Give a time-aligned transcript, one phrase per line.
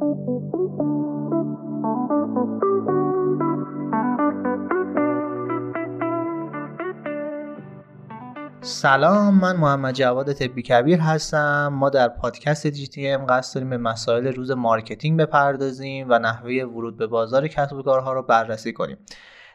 [0.00, 0.10] سلام
[9.34, 11.68] من محمد جواد طبی کبیر هستم.
[11.72, 17.06] ما در پادکست GTM قصد داریم به مسائل روز marketing بپردازیم و نحوه ورود به
[17.06, 18.96] بازار کسب و کارها رو بررسی کنیم.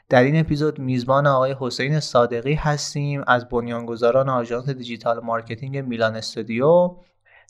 [0.09, 6.95] در این اپیزود میزبان آقای حسین صادقی هستیم از بنیانگذاران آژانس digital marketing میلان استودیو.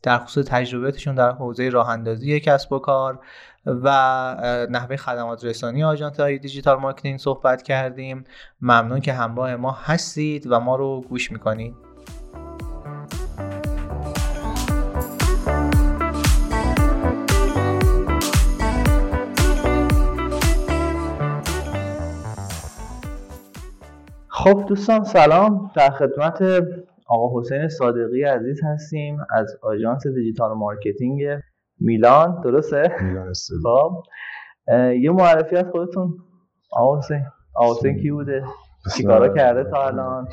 [0.03, 3.19] در خصوص تجربیاتشون در حوزه راه اندازی کسب و کار
[3.65, 3.89] و
[4.69, 8.23] نحوه خدمات رسانی آژانس های digital marketing صحبت کردیم.
[8.61, 11.75] ممنون که همراه ما هستید و ما رو گوش می‌کنید.
[24.27, 25.71] خب دوستان سلام.
[25.75, 26.43] در خدمت
[27.05, 31.21] آقا حسین صادقی عزیز هستیم از آژانس digital marketing
[31.79, 33.33] میلان درسته؟ میلان
[33.63, 34.03] خب
[35.01, 36.17] یه معرفی از خودتون
[36.71, 37.25] آقا حسین
[37.55, 38.43] آقا حسین کی بوده؟
[38.97, 40.27] چیکارا کرده تا الان؟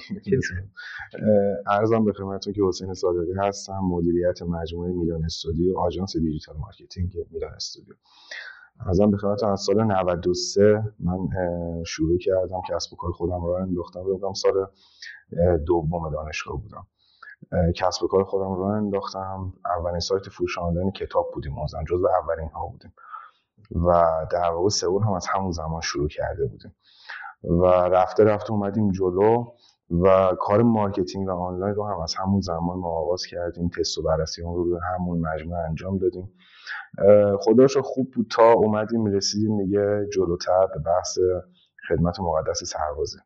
[1.66, 7.54] عرضم به خدمتتون که حسین صادقی هستم مدیریت مجموعه میلان استودیو آژانس digital marketing میلان
[7.54, 7.94] استودیو
[8.80, 11.28] عرضم به خدمت از سال 93 من
[11.84, 14.02] شروع کردم کسب و کار خودم راه انداختم.
[14.02, 14.66] بودم سال
[15.66, 16.86] دوم دانشگاه بودم.
[17.76, 19.52] کسب و کار خودم راه انداختم.
[19.64, 22.94] اولین سایت فروش آنلاین کتاب بودیم اون جزو اولین ها بودیم.
[23.70, 26.74] و در واقع SEO رو هم از همون زمان شروع کرده بودیم.
[27.44, 29.44] و رفته رفته اومدیم جلو
[29.90, 33.68] و کار marketing و آنلاین رو هم از همون زمان ما آغاز کردیم.
[33.68, 36.32] تست و بررسی رو رو همون مجموعه انجام دادیم.
[37.40, 41.18] خداروشکر خوب بود تا اومدیم رسیدیم دیگه جلوتر به بحث
[41.88, 43.18] خدمت مقدس سربازی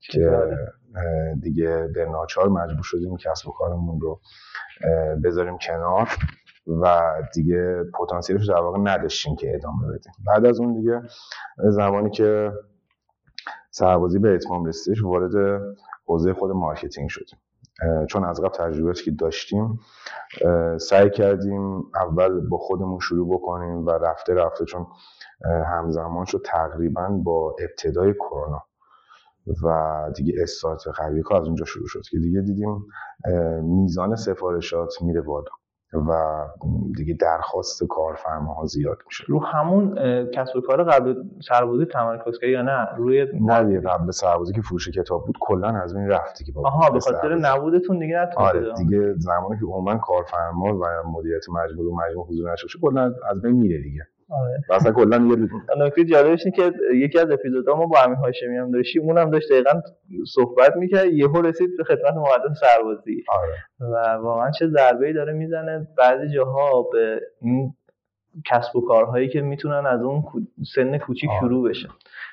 [0.00, 0.56] که
[1.42, 4.20] دیگه به ناچار مجبور شدیم کسب و کارمون رو
[5.24, 6.08] بذاریم کنار
[6.66, 10.12] و دیگه پتانسیلش در واقع نداشتیم که ادامه بدیم.
[10.26, 11.02] بعد از اون دیگه
[11.58, 12.52] زمانی که
[13.70, 15.62] سربازی به اتمام رسیدش وارد
[16.06, 17.38] حوزه خود marketing شدیم.
[18.10, 19.80] چون از قبل تجربیاتی که داشتیم
[20.80, 24.86] سعی کردیم اول با خودمون شروع بکنیم و رفته رفته چون
[25.46, 28.62] همزمان شد تقریبا با ابتدای کرونا
[29.64, 32.86] و دیگه استارت قوی کار از اونجا شروع شد که دیگه دیدیم
[33.62, 35.50] میزان سفارشات میره بالا.
[35.98, 36.40] و
[36.96, 39.24] دیگه درخواست کارفرماها زیاد میشه.
[39.28, 39.94] رو همون
[40.34, 41.14] کسب و کار قبل
[41.48, 46.08] سربازی تمرکز یا نه؟ روی نه قبل سربازی که فروش کتاب بود کلا از بین
[46.08, 50.84] رفتی که آها به خاطر نبودتون دیگه نتونید آره دیگه زمانی که عموما کارفرما و
[51.06, 54.06] مدیریت مجموعه و مجموعه حضور نشه کلا از بین میره دیگه.
[54.30, 54.60] آره.
[54.70, 55.48] مثلا کلا یه
[55.86, 59.52] نکته جالبش اینه که یکی از اپیزودا ما با امین هاشمی هم داشتیم اونم داشت
[59.52, 59.80] دقیقاً
[60.34, 63.92] صحبت می‌کرد یهو رسید به خدمت مقدس سربازی آره.
[63.92, 67.74] و واقعا چه ضربه‌ای داره می‌زنه بعضی جاها به این
[68.46, 70.22] کسب و کارهایی که می‌تونن از اون
[70.74, 71.40] سن کوچیک آره.
[71.40, 71.88] شروع بشه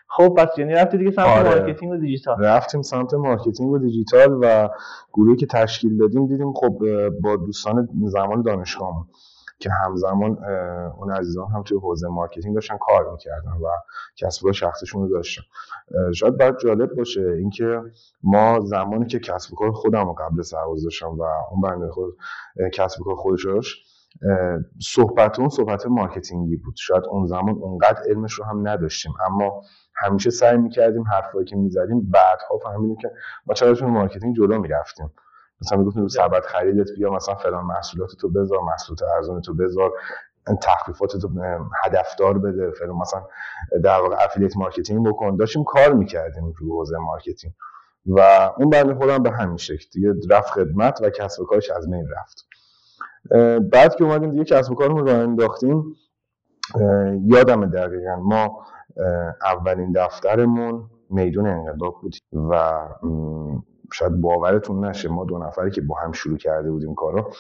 [0.08, 1.50] خب پس یعنی رفتی دیگه سمت آره.
[1.50, 4.70] marketing و دیجیتال رفتیم سمت marketing و دیجیتال و
[5.14, 6.80] گروهی که تشکیل دادیم دیدیم خب
[7.22, 9.06] با دوستان زمان دانشگاهمون
[9.62, 10.46] که همزمان
[10.98, 13.68] اون عزیزان هم توی حوزه marketing داشتن کار می‌کردن و
[14.18, 15.42] کسب شخصشون رو داشتن.
[16.16, 17.82] شاید براتون جالب باشه اینکه
[18.24, 22.18] ما زمانی که کسب و کار خودم رو قبل سربازی داشتم و اون بنده خدا
[22.74, 23.88] کسب و کار خودش داشت
[24.82, 26.76] صحبت اون صحبت marketing ی بود.
[26.78, 29.12] شاید اون زمان اونقدر علمش رو هم نداشتیم.
[29.26, 29.62] اما
[29.96, 33.12] همیشه سعی می‌کردیم حرفایی که می‌زدیم بعدها فهمیدیم که
[33.46, 35.12] ما چرا marketing جلو می‌رفتیم.
[35.62, 39.92] مثلا می‌گفتیم رو سبد خریدت بیا مثلا فلان محصولات تو بذار محصولات ارزان تو بذار
[40.62, 41.30] تخفیفات تو
[41.84, 43.24] هدفدار بده فلان مثلا
[43.84, 45.36] در واقع affiliate marketing بکن.
[45.36, 47.54] داشتیم کار می‌کردیم رو حوزه marketing
[48.06, 51.72] و اون بنده خدا هم به همین شکل دیگه رفت خدمت و کسب و کارش
[51.72, 52.48] از بین رفت.
[53.72, 55.96] بعد که اومدیم دیگه کسب و کارمون راه انداختیم
[57.24, 58.66] یادم دقیقا ما
[59.42, 62.80] اولین دفترمون میدون انقلاب بود و
[63.94, 67.34] شاید باورتون نشه ما دو نفری که با هم شروع کرده بودیم کارو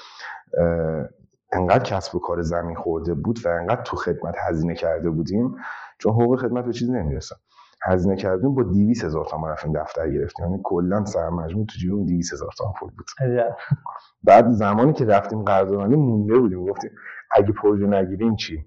[1.53, 5.55] انقدر کسب و کار زمین خورده بود و انقدر تو خدمت هزینه کرده بودیم
[5.97, 7.35] چون حقوق خدمت به چیزی نمی‌رسن
[7.83, 10.45] هزینه کردیم با 200 هزار تومان رفتیم دفتر گرفتیم.
[10.45, 13.05] یعنی کلا سرمجموع تو جیبمون 200 هزار تومان پول بود.
[14.23, 16.91] بعد زمانی که رفتیم قراردادی مونده بودیم گفتیم
[17.31, 18.65] اگه پروژه نگیریم چی؟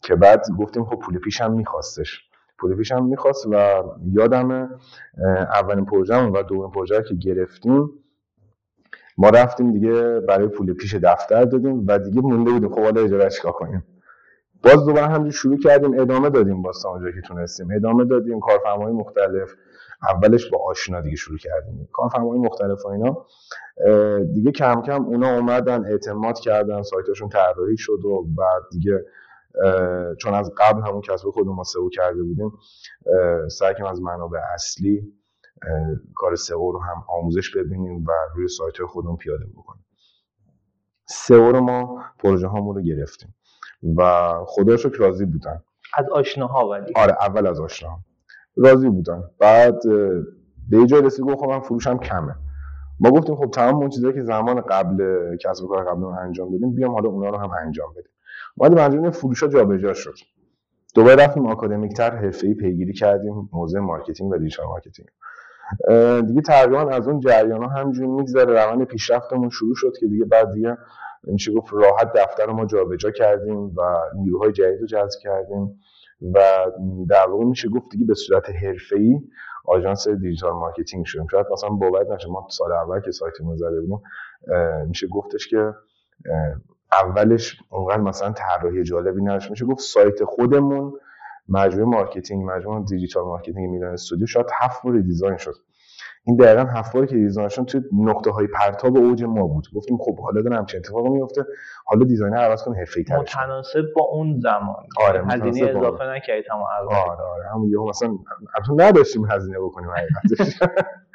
[0.00, 2.25] که بعد گفتیم خب پول پیشم میخواستش.
[2.58, 3.82] پول پیشم می‌خواست و
[4.12, 4.70] یادم
[5.52, 7.90] اولین پروژه و دومین پروژه که گرفتیم
[9.18, 12.68] ما رفتیم دیگه برای پول پیش دفتر دادیم و دیگه مونده بودیم.
[12.68, 13.84] خب حالا اجاره چیکار کنیم؟
[14.62, 17.68] باز دوباره همجور شروع کردیم ادامه دادیم باز تا اونجا که تونستیم.
[17.76, 19.50] ادامه دادیم کارفرمای مختلف.
[20.12, 21.88] اولش با آشنا دیگه شروع کردیم.
[21.92, 23.26] کارفرمای مختلف و اینا
[24.34, 29.04] دیگه کم کم اونا اومدن اعتماد کردن سایتشون طراحی شد و بعد دیگه
[30.20, 32.52] چون از قبل همون کسب خودمون ما سئو کرده بودیم
[33.48, 35.12] سعی کنیم از منابع اصلی
[36.14, 39.84] کار سئو رو هم آموزش ببینیم و روی سایت خودمون پیاده بکنیم.
[41.08, 43.34] سئو رو ما پروژه هامون رو گرفتیم
[43.96, 45.62] و خدا شکر راضی بودن.
[45.94, 46.92] از آشناها ولی.
[46.96, 47.98] آره اول از آشناها
[48.56, 49.22] راضی بودن.
[49.38, 49.82] بعد
[50.70, 52.34] به یه جای رسید گفت خب من فروشم کمه.
[53.00, 56.92] ما گفتیم خب تمام اون چیزایی که زمان قبل کسب کار قبل انجام بدیم بیام
[56.92, 58.12] حالا اونا رو هم انجام بدیم.
[58.56, 60.14] اومدیم انجام فروش ها جابجا شد.
[60.94, 65.08] دوباره رفتیم آکادمیک تر حرفه‌ای پیگیری کردیم موضوع marketing و digital marketing.
[66.26, 70.52] دیگه تقریبا از اون جریان ها همینجوری میگذره روند پیشرفتمون شروع شد که دیگه بعد
[70.52, 70.76] دیگه
[71.22, 75.80] میشه گفت راحت دفتر ما جابجا کردیم و نیروهای جدید رو جذب کردیم
[76.34, 76.40] و
[77.08, 79.20] در واقع میشه گفت دیگه به صورت حرفه‌ای
[79.64, 84.00] آژانس digital marketing شدیم شاید مثلا باور نشه ما سال اول که سایتمون زده بودیم
[84.88, 85.74] میشه گفتش که
[86.92, 89.50] اولش اونقدر مثلا طراحی جالبی نداشت.
[89.50, 90.92] میشه گفت سایت خودمون
[91.48, 95.54] مجموعه marketing مجموعه digital marketing میلان استودیو شاید هفت بار design شد.
[96.24, 99.64] این دقیقا هفت باری که design شون توی نقطه های پرتاب اوج ما بود.
[99.74, 101.44] گفتیم خب حالا دارم چه اتفاقی میفته.
[101.86, 104.86] حالا دیزاین عوض کن حرفه‌ای تر متناسب با اون زمان.
[105.08, 106.58] آره هزینه اضافه نکردید هم
[106.90, 108.08] آره آره همون یهو مثلا
[108.54, 110.58] البته نداشتیم هزینه بکنیم حقیقتش.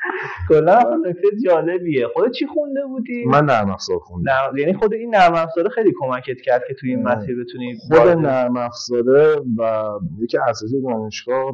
[0.50, 2.08] کلا نکته جالبیه.
[2.08, 4.52] خود چی خونده بودی؟ من نرم افزار خوندم.
[4.58, 8.58] یعنی خود این نرم افزار خیلی کمکت کرد که توی این مسیر بتونی خود نرم
[8.58, 9.90] افزاره و
[10.20, 11.52] یکی اساسی دانشگاه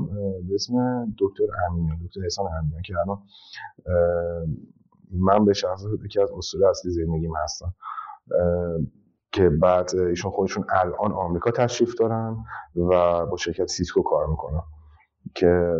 [0.47, 0.73] به اسم
[1.19, 3.17] دکتر امینیان دکتر حسن امینیان که الان
[5.11, 7.73] من به شخص یکی از اصول اصلی زندگیم هستم.
[9.31, 12.37] که بعد ایشون خودشون الان آمریکا تشریف دارن
[12.75, 14.61] و با شرکت سیسکو کار می‌کنن.
[15.35, 15.73] که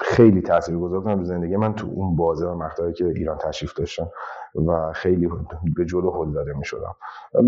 [0.00, 1.56] خیلی تاثیرگذار بودن رو زندگی.
[1.56, 4.10] من تو اون بازه و مقطعی که ایران تشریف داشتم
[4.66, 5.28] و خیلی
[5.76, 6.94] به جلو هل داده می‌شدم.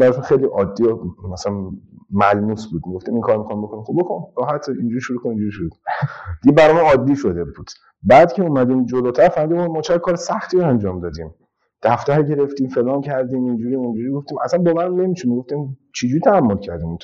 [0.01, 0.99] براشون خیلی عادی و
[1.33, 1.71] مثلا
[2.11, 2.83] ملموس بود.
[2.83, 3.85] گفتم این کار می‌خوام بکنم.
[3.85, 4.25] خب بکن.
[4.39, 4.69] راحت.
[4.69, 5.71] اینجوری شروع کن اینجوری شروع
[6.43, 7.71] دیگه برام عادی شده بود.
[8.03, 11.35] بعد که اومدیم جلوتر فهمیدیم ما چه کار سختی رو انجام دادیم.
[11.83, 14.11] دفتر گرفتیم فلان کردیم اینجوری اونجوری.
[14.11, 16.99] گفتیم اصلا باورم نمیشه گفتیم چجوری تحمل کردیم اون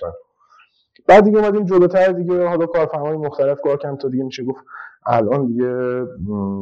[1.09, 2.49] بعد دیگه اومدیم جلوتر دیگه.
[2.49, 4.65] حالا کارفرمای مختلف کار کردیم تا دیگه میشه گفت
[5.07, 6.03] الان دیگه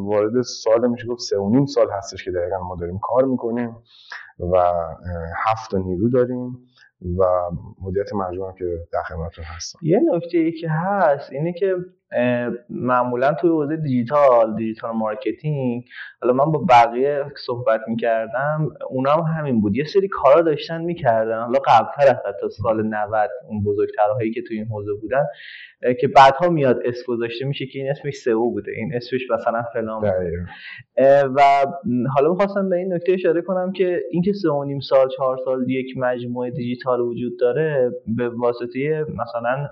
[0.04, 3.76] وارد سال میشه گفت سه و نیم سال هستش که دقیقا ما داریم کار می‌کنیم
[4.38, 4.56] و
[5.46, 6.58] هفت نیرو داریم
[7.18, 7.24] و
[7.82, 9.78] مدیریت مجموعه که در خدمتتون هستم.
[9.82, 11.76] یه نکته ای که هست اینه که
[12.68, 15.84] معمولا توی حوزه دیجیتال digital marketing
[16.22, 19.76] حالا من با بقیه صحبت می‌کردم اونا هم همین بود.
[19.76, 21.42] یه سری کارا داشتن می‌کردن.
[21.42, 25.24] حالا قبلتر از تا سال 90 اون بزرگترهایی که توی این حوزه بودن
[26.00, 28.72] که بعدها میاد اسم گذاشته میشه که این اسمش SEO بوده.
[28.72, 30.02] این اسمش مثلا فلان
[31.34, 31.42] و
[32.14, 35.70] حالا می‌خواستم به این نکته اشاره کنم که اینکه سه و نیم سال چهار سال
[35.70, 39.68] یک مجموعه دیجیتال وجود داره به واسطه مثلا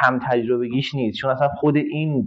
[0.00, 1.18] کم تجربگیش نیست.
[1.18, 2.24] چون اصلا خود این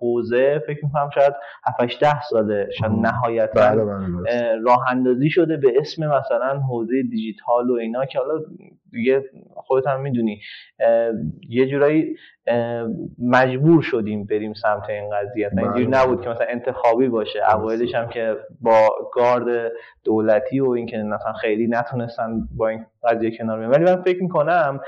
[0.00, 1.32] حوزه فکر می‌کنم شاید
[1.80, 7.70] 7 ده ساله شاید نهایتا بله، بله، راه اندازی شده به اسم مثلا حوزه دیجیتال
[7.70, 8.44] و اینا که حالا
[8.90, 9.24] دیگه
[9.54, 10.40] خودت هم می‌دونی.
[11.48, 12.16] یه جورایی
[13.18, 15.46] مجبور شدیم بریم سمت این قضیه.
[15.46, 16.02] مثلا اینجوری بله.
[16.02, 17.38] نبود که مثلا انتخابی باشه.
[17.54, 19.72] اوایلش هم که با گارد
[20.04, 23.70] دولتی و اینکه مثلا خیلی نتونستن با این قضیه کنار بیان.
[23.70, 24.80] ولی من فکر می‌کنم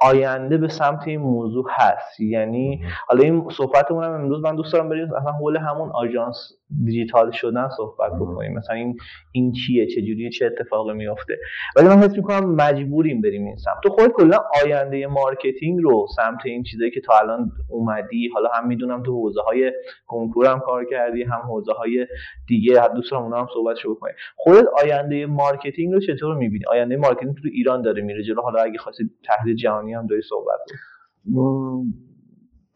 [0.00, 2.20] آینده به سمت این موضوع هست.
[2.20, 6.52] یعنی حالا این صحبتمون هم امروز من دوست دارم بریم اصلا حول همون آژانس
[6.84, 8.54] دیجیتال شدن صحبت بکنیم.
[8.54, 8.96] مثلا این
[9.32, 11.38] این چیه؟ چه جوریه چه اتفاقی میفته
[11.76, 13.76] ولی من حس می‌کنم مجبوریم بریم این سمت.
[13.82, 18.68] تو خود کلا آینده marketing رو سمت این چیزایی که تا الان اومدی حالا هم
[18.68, 19.72] می‌دونم تو حوزه های
[20.06, 22.06] کنکور هم کار کردی هم حوزه های
[22.48, 27.34] دیگه دوست دارم اونا هم صحبت بکنیم خودت آینده marketing رو چطور می‌بینی؟ آینده marketing
[27.34, 28.42] تو ایران داره میره جلو.
[28.42, 30.60] حالا اگه خواستی تحلیل جهانی هم داری صحبت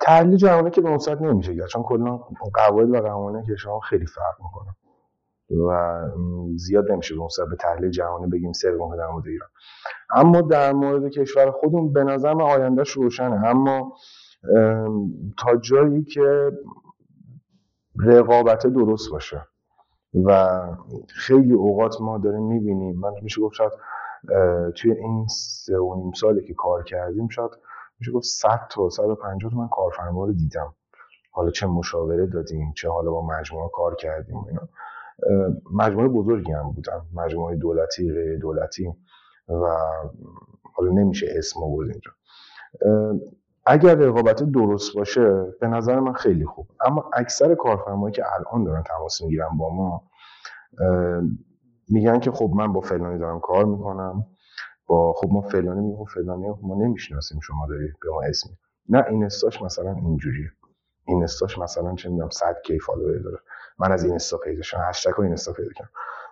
[0.00, 2.20] تحلیل جهانی که به اون نمیشه کرد چون کلا
[2.54, 4.76] قواعد و قوانین که شما خیلی فرق می‌کنه.
[5.68, 6.00] و
[6.56, 9.48] زیاد نمیشه به اون به تحلیل جهانی بگیم سر در مورد ایران.
[10.14, 13.46] اما در مورد کشور خودمون به نظرم آیندهش روشنه.
[13.46, 13.96] اما
[15.38, 16.52] تا جایی که
[17.98, 19.46] رقابت درست باشه
[20.24, 20.60] و
[21.08, 23.72] خیلی اوقات ما داریم می‌بینیم من میشه گفت شاید
[24.76, 27.50] توی این سه و نیم سالی که کار کردیم شاید
[28.00, 30.74] میشه گفت 100 تا 150 تا من کارفرما رو دیدم.
[31.32, 34.68] حالا چه مشاوره دادیم چه حالا با مجموعه کار کردیم اینا.
[35.72, 38.94] مجموعه بزرگی هم بودن مجموعه دولتی غیر دولتی
[39.48, 39.76] و
[40.74, 42.10] حالا نمیشه اسم آورد اینجا.
[43.66, 46.66] اگر رقابت درست باشه به نظر من خیلی خوب.
[46.80, 50.02] اما اکثر کارفرمایی که الان دارن تماس می‌گیرن با ما
[51.88, 54.26] میگن که خب من با فلانی دارم کار می‌کنم.
[54.90, 58.52] با خب ما فلانی میگم خب فلانی ما نمی‌شناسیم شما داری به ما اسمی
[58.88, 60.50] نه این استاش مثلا اینجوریه.
[61.04, 63.38] این استاش مثلا چه می‌دونم 100 کی فالوور داره.
[63.78, 64.80] من از این استا پیدا شدم.
[64.88, 65.90] هشتگ این استا پیدا کردم.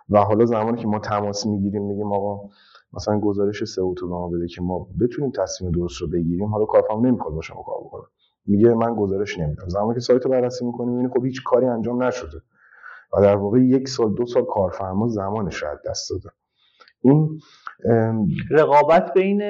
[0.09, 2.49] و حالا زمانی که ما تماس می‌گیریم میگیم آقا
[2.93, 6.45] مثلا گزارش SEO تو به ما بده که ما بتونیم تصمیم درست رو بگیریم.
[6.53, 8.03] حالا کارفرما نمی‌خواد با شما کار بکنه.
[8.45, 9.69] میگه من گزارش نمیدم.
[9.69, 12.41] زمانی که سایت رو بررسی می‌کنیم می‌بینی خب هیچ کاری انجام نشده.
[13.13, 16.29] و در واقع یک سال دو سال کارفرما زمانش رو از دست داده.
[17.01, 17.39] این
[18.51, 19.41] رقابت بین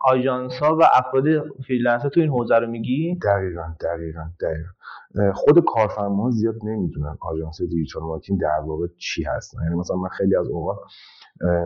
[0.00, 1.24] آژانس ها و افراد
[1.66, 5.32] freelancer تو این حوزه رو میگی؟ دقیقا دقیقا دقیقا.
[5.32, 10.36] خود کارفرما زیاد نمی‌دونن آژانس digital marketing در واقع چی هستن یعنی مثلا من خیلی
[10.36, 10.78] از اوقات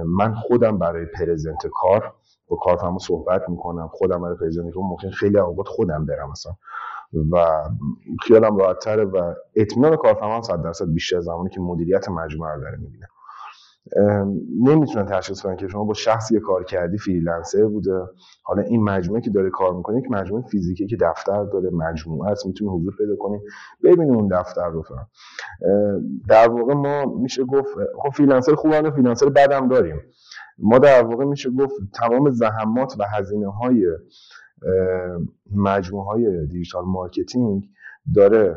[0.06, 2.14] من خودم برای present کار
[2.48, 6.52] با کارفرما صحبت می‌کنم خودم برای present کار ممکن خیلی اوقات خودم برم مثلا.
[7.32, 7.46] و
[8.22, 12.76] خیالم راحت تره و اطمینان کارفرما 100 درصد بیشتر زمانی که مدیریت مجموعه رو داره
[12.78, 13.06] می‌بینه.
[14.60, 18.00] نمی‌تونن تشخیص کنن که شما با شخصی کار کردی freelancer بوده.
[18.42, 22.46] حالا این مجموعه که داره کار می‌کنه یک مجموعه فیزیکی که دفتر داره مجموعه است
[22.46, 23.38] می‌تونه حضور پیدا کنی
[23.84, 25.08] ببینیم اون دفتر رو فهم
[26.28, 30.00] در واقع ما میشه گفت خب freelancer خوبه freelancer بدم داریم.
[30.58, 33.86] ما در واقع میشه گفت تمام زحمات و هزینه های
[35.56, 37.68] مجموعه های digital marketing
[38.14, 38.56] داره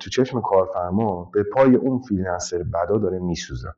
[0.00, 3.68] تو چشم کارفرما به پای اون freelancer بدا داره میسوزه.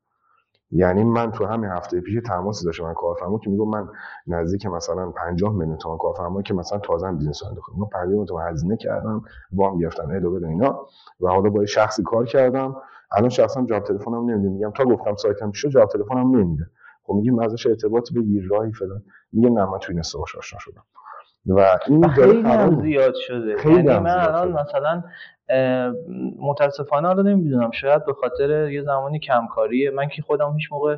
[0.73, 3.89] یعنی من تو همین هفته پیش تماسی داشتم من کارفرما که میگم من
[4.27, 7.73] نزدیک مثلا 50 میلیون تومان کارفرما که مثلا تازه business انداختم.
[7.79, 10.87] من 50 میلیون تومان هزینه کردم وام گرفتم ادو بده اینا.
[11.21, 12.77] و حالا با شخصی کار کردم.
[13.13, 14.49] الان شخصا جواب تلفنم نمیده.
[14.49, 16.67] میگم تا گفتم سایتم شو جواب تلفنم نمیده.
[17.05, 19.03] خب میگیم ازش ارتباط بگیر راهی فلان.
[19.33, 20.85] میگه نه من تو این آشنا شدم.
[21.47, 23.57] و این خیلی هم زیاد شده.
[23.57, 25.03] خیلی یعنی من الان مثلا
[26.39, 29.91] متاسفانه حالا نمی‌دونم شاید به خاطر یه زمانی کمکاریه.
[29.91, 30.97] من که خودم هیچ موقع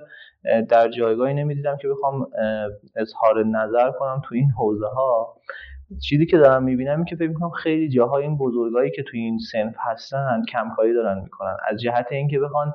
[0.68, 2.26] در جایگاهی نمی‌دیدم که بخوام
[2.96, 5.36] اظهار نظر کنم تو این حوزه ها
[6.08, 9.38] چیزی که دارم می‌بینم این که فکر می‌کنم خیلی جاها این بزرگایی که تو این
[9.52, 11.56] سنف هستن کمکاری دارن می‌کنن.
[11.68, 12.74] از جهت اینکه بخوان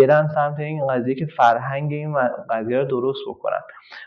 [0.00, 2.16] برن سمت این قضیه که فرهنگ این
[2.50, 3.60] قضیه رو درست بکنن.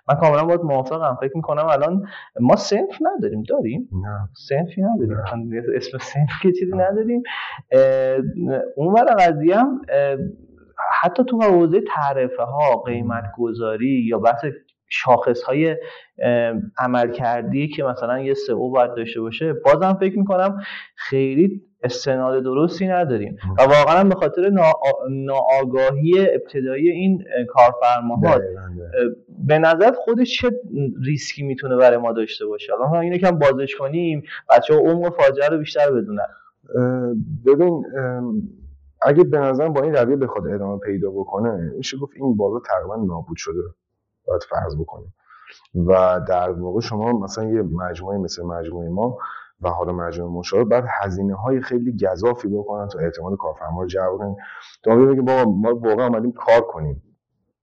[0.09, 1.17] من کاملا باید موافقم.
[1.21, 2.07] فکر می‌کنم الان
[2.39, 3.43] ما سنف نداریم.
[3.43, 4.29] داریم؟ نه.
[4.49, 5.17] سنفی نداریم.
[5.75, 7.23] اسم سنف که چیزی نداریم.
[8.75, 9.81] اون ور قضیه هم
[11.01, 14.45] حتی تو حوزه تعرفه ها قیمت گذاری یا بحث
[14.89, 15.77] شاخص های
[16.77, 20.61] عمل کردی که مثلا یه سئو باید داشته باشه بازم فکر می‌کنم
[20.95, 23.37] خیلی استناد درستی نداریم.
[23.59, 24.49] و واقعا به خاطر
[25.09, 28.39] ناآگاهی ابتدایی این کارفرماها
[29.47, 30.49] به نظر خودش چه
[31.05, 35.49] ریسکی می‌تونه برای ما داشته باشه؟ الان اینو کم بازش کنیم بچه ها عمق فاجعه
[35.49, 36.27] رو بیشتر بدونن.
[37.45, 37.83] ببین
[39.01, 42.95] اگه به نظر با این رویه بخواد ادامه پیدا بکنه میشه گفت این بازار تقریبا
[42.95, 43.61] نابود شده.
[44.29, 45.13] باید فرض بکنیم.
[45.75, 49.17] و در واقع شما مثلا یه مجموعه مثل مجموعه ما
[49.61, 54.17] و حالا مجموعه مشاور بعد هزینه های خیلی گذافی بکنن تا اعتماد کارفرما رو جلب
[54.17, 54.35] کنن.
[54.83, 57.03] تا بگیم بابا ما واقعا اومدیم کار کنیم.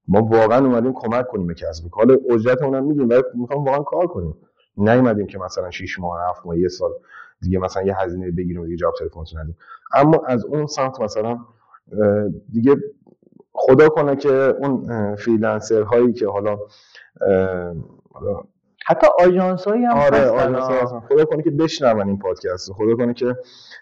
[0.08, 4.06] ما واقعا اومدیم کمک کنیم به کسب حالا اجرتمون هم میدیم ولی می‌خوام واقعا کار
[4.06, 4.34] کنیم.
[4.76, 6.90] نیومدیم که مثلا 6 ماه 7 ماه یه سال
[7.40, 9.56] دیگه مثلا یه هزینه بگیریم و دیگه جواب تلفنتون ندیم.
[9.94, 11.38] اما از اون سمت مثلا
[12.52, 12.76] دیگه
[13.56, 14.86] خدا کنه که اون
[15.16, 16.58] freelancer هایی که حالا
[18.86, 23.36] حتی آژانس هایی هم آره آژانس خدا کنه که بشنون این پادکست خدا کنه که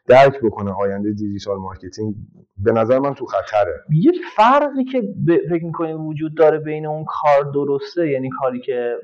[0.06, 2.14] درک بکنه آینده digital marketing.
[2.56, 3.74] به نظر من تو خطره.
[3.90, 5.02] یه فرقی که
[5.50, 8.96] فکر می‌کنیم وجود داره بین اون کار درسته یعنی کاری که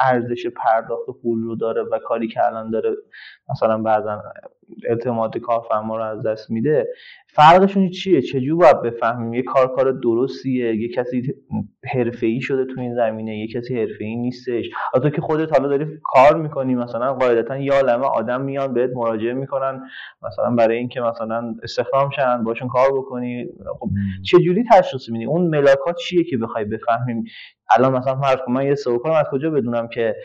[0.00, 2.90] ارزش پرداخت پول رو داره و کاری که الان داره
[3.50, 4.22] مثلا بعضا
[4.88, 6.88] اعتماد کارفرما رو از دست میده
[7.32, 11.34] فرقشون چیه؟ چجور باید بفهمیم؟ یه کار کار درستیه؟ یه کسی
[12.22, 14.70] ای شده تو این زمینه؟ یه کسی ای نیستش؟
[15.02, 19.32] تو که خودت حالا داری کار می‌کنی مثلا قاعدتا یا لمه آدم میان بهت مراجعه
[19.32, 19.82] می‌کنن
[20.22, 23.46] مثلا برای اینکه مثلا استخدام شن باشون کار بکنی.
[23.80, 23.90] خب
[24.22, 27.24] چجوری تشخیص میدی؟ اون ملاکات چیه که بخوای بفهمیم؟
[27.76, 30.16] الان مثلا فرض من یه سئو از کجا بدونم که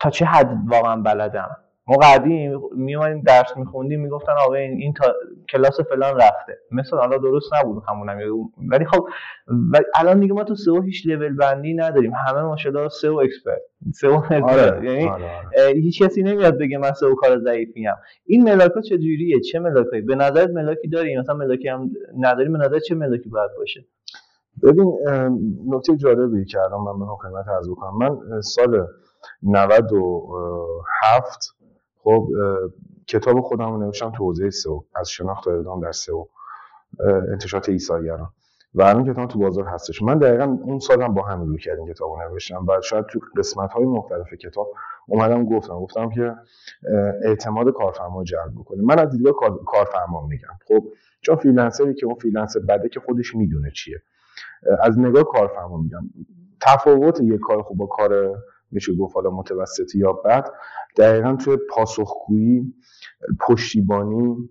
[0.00, 1.56] تا چه حد واقعا بلدم؟
[1.88, 5.14] ما قدیم میومدیم درس میخوندیم می‌گفتن آقا این, این تا
[5.48, 6.58] کلاس فلان رفته.
[6.70, 8.18] مثل حالا درست نبود همونم.
[8.70, 9.08] ولی خب
[9.94, 12.12] الان دیگه ما تو SEO هیچ level بندی نداریم.
[12.28, 13.62] همه ماشاءالله SEO expert.
[13.94, 14.84] SEO آره.
[14.84, 15.24] یعنی آره.
[15.56, 15.72] آره.
[15.74, 20.14] هیچ کسی نمیاد بگه من SEO کار ضعیفی ام این ملاکا چجوریه؟ چه ملاکی به
[20.14, 23.84] نظرت ملاکی داری؟ مثلا ملاکی هم نداری به نظر چه ملاکی باید باشه؟
[24.62, 24.98] ببین
[25.68, 27.98] نکته جالبی که الان من به خدمت عرض بکنم.
[27.98, 28.86] من سال
[29.42, 31.54] 97
[32.08, 32.28] خب
[33.06, 36.24] کتاب خودم رو نوشتم تو حوزه سئو از شناخت اقدام در سئو
[37.32, 38.28] انتشارات ایسایگران
[38.74, 40.02] و الان کتاب تو بازار هستش.
[40.02, 43.84] من دقیقا اون سالم با همین روی کردیم کتابو نوشتم و شاید تو قسمت های
[43.84, 44.72] مختلف کتاب
[45.06, 45.74] اومدم گفتم.
[45.74, 46.34] گفتم که
[47.24, 48.84] اعتماد کارفرما جلب بکنیم.
[48.84, 49.34] من از دیدگاه
[49.66, 50.58] کارفرما میگم.
[50.68, 50.84] خب
[51.20, 54.02] چون freelancer ی که اون freelancer بده که خودش می‌دونه چیه.
[54.82, 56.10] از نگاه کارفرما میگم.
[56.60, 58.34] تفاوت یک کار خوب با کار
[58.70, 60.48] میشه گفت حالا متوسطی یا بد.
[60.96, 62.74] دقیقا توی پاسخگویی
[63.40, 64.48] پشتیبانی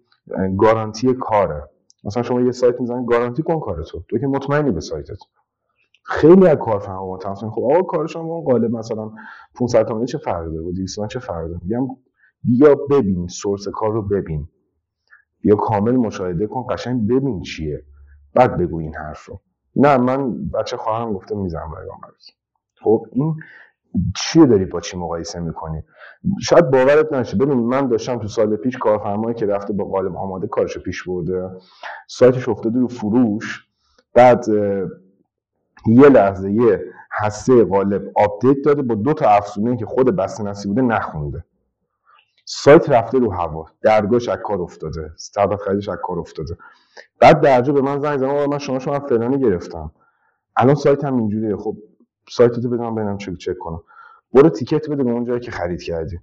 [0.60, 1.70] گارانتی کاره.
[2.04, 4.18] مثلا شما یه سایت می‌زنید گارانتی کن کار تو.
[4.20, 5.18] که مطمئنی به سایتت.
[6.04, 9.12] خیلی از کارفرما متأسفانه خب آقا کارشون اون قالب مثلا
[9.56, 11.88] 500 تومانی چه فرقی داره؟ با 200 چه فرقی داره؟ میگم
[12.44, 14.48] بیا ببین سورس کار رو ببین.
[15.42, 17.84] بیا کامل مشاهده کن قشنگ ببین چیه.
[18.34, 19.40] بعد بگو این حرف رو.
[19.76, 22.00] نه من بچه خواهم گفته می‌زنم رگام
[22.84, 23.36] خب این
[24.16, 25.84] چی داری با چی مقایسه می‌کنی؟
[26.42, 27.38] شاید باورت نشه.
[27.38, 31.50] ببین من داشتم تو سال پیش کارفرمایی که رفته با قالب آماده کارشو پیش برده
[32.08, 33.68] سایتش افتاده رو فروش
[34.14, 34.46] بعد
[35.88, 40.68] یه لحظه یه هسته قالب آپدیت داده با دو تا افزونه که خود بسته نسی
[40.68, 41.46] بوده نخونده.
[42.46, 43.66] سایت رفته رو هوا.
[43.82, 45.12] درگاهش از کار افتاده.
[45.16, 46.58] استارت خریدش از کار افتاده.
[47.20, 49.92] بعد درجا به من زنگ زدن من شما شما فلانی گرفتم.
[50.58, 51.56] الان سایت هم اینجوریه.
[51.56, 51.78] خب
[52.30, 53.84] سایت تو بدم ببینم چه چک کنم.
[54.34, 56.20] برو تیکت بده به اون جایی که خرید کردی.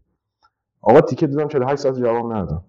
[0.81, 2.65] آقا تیکت دادم 48 ساعت جواب ندادم.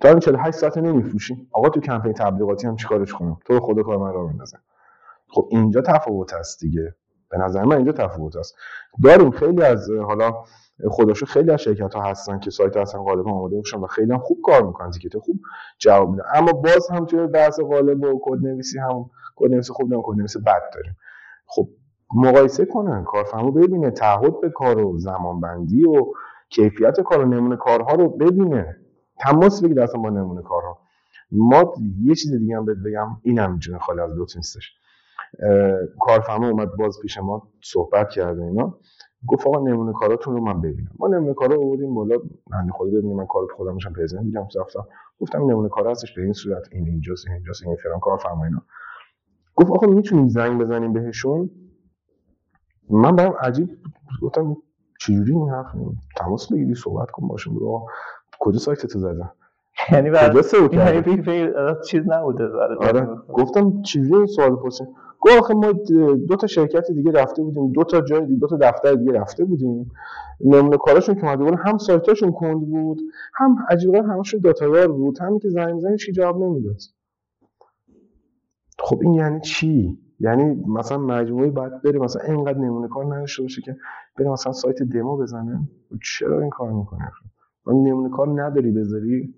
[0.00, 3.96] تو الان 48 ساعت نمیفروشی آقا تو کمپین تبلیغاتی هم چیکارش کنم؟ تو خدا کار
[3.96, 4.58] من را بندازه
[5.28, 6.94] خب اینجا تفاوت هست دیگه.
[7.30, 8.54] به نظر من اینجا تفاوت هست.
[9.04, 10.44] داریم خیلی از حالا
[10.88, 14.18] خودشو خیلی از شرکت ها هستن که سایت اصلا غالبا آماده باشن و خیلی هم
[14.18, 14.90] خوب کار می‌کنن.
[14.90, 15.40] تیکت خوب
[15.78, 16.24] جواب میدن.
[16.34, 20.16] اما باز هم توی بحث قالب و کد نویسی هم کد نویسی خوب نه کد
[20.16, 20.96] نویسی بد داریم.
[21.46, 21.68] خب
[22.14, 23.04] مقایسه کنن.
[23.04, 26.06] کارفرما ببینه تعهد به کار و زمانبندی و
[26.48, 28.76] کیفیت کار و نمونه کارها رو ببینه.
[29.18, 30.78] تماس بگیر اصلا با نمونه کارها.
[31.30, 34.72] ما یه چیز دیگه هم بهت بگم اینم می‌تونه خالی از لطف نیستش.
[36.00, 38.78] کارفرما اومد باز پیش ما صحبت کرده اینا.
[39.28, 40.90] گفت آقا نمونه کاراتون رو من ببینم.
[40.98, 42.16] ما نمونه کارا آوردیم بالا.
[42.50, 44.86] من خود ببینیم من کار خودم میشم پرزنت میگم رفتم.
[45.20, 48.62] گفتم نمونه کار هستش به این صورت این اینجاست این اینجاست این فلان کارفرما اینا.
[49.54, 51.50] گفت آقا می‌تونیم زنگ بزنیم بهشون؟
[52.90, 53.68] من برام عجیب
[54.22, 54.56] گفتم
[55.00, 55.66] چجوری این حرف
[56.16, 57.86] تماس بگیری صحبت کن باشون بگو
[58.38, 59.30] کجا سایت تو زدن
[59.92, 60.34] یعنی بعد
[60.72, 61.02] یعنی
[61.88, 62.48] چیز نبوده
[62.80, 63.08] آره.
[63.32, 64.86] گفتم چجوری سوال پرسیم
[65.20, 65.72] گفت آخه ما
[66.28, 67.72] دو تا شرکت دیگه رفته بودیم.
[67.72, 69.90] دو تا جای دیگه دو تا دفتر دیگه رفته بودیم.
[70.40, 73.00] نمونه کاراشون که اومده بود هم سایتاشون کند بود
[73.34, 75.18] هم عجیبا همشون داتایار بود.
[75.20, 76.76] همین که زنگ می‌زنی چی جواب نمی‌داد؟
[78.78, 83.62] خب این یعنی چی؟ یعنی مثلا مجموعه باید بره مثلا اینقدر نمونه کار نداشته باشه
[83.62, 83.76] که
[84.18, 85.68] بره مثلا سایت دمو بزنه.
[86.02, 87.10] چرا این کار می‌کنه
[87.66, 89.34] من نمونه کار نداری بذاری؟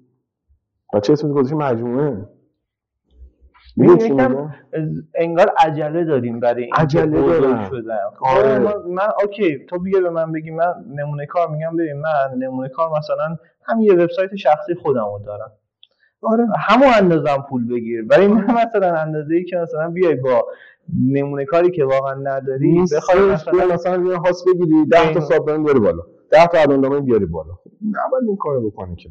[0.94, 2.28] بچه اسم گذاشتی؟ مجموعه.
[5.14, 7.70] انگار عجله داریم برای این عجله دارم.
[8.20, 8.58] آره.
[8.88, 11.76] من اوکی تو بیا به من بگی من نمونه کار میگم.
[11.76, 15.52] ببین من نمونه کار مثلا همین یه وبسایت شخصی خودمو دارم.
[16.22, 18.04] آره همون اندازم پول بگیر.
[18.04, 20.46] برای من مثلا اندازه ای که مثلا بیای با
[21.12, 25.80] نمونه کاری که واقعا نداری بخوای مثلا مثلا یه host بگیری 10 تا subdomain بیاری
[25.80, 26.02] بالا.
[26.30, 27.52] 10 تا addon بیاری بالا.
[27.54, 29.08] خب نباید این کارو بکنی که.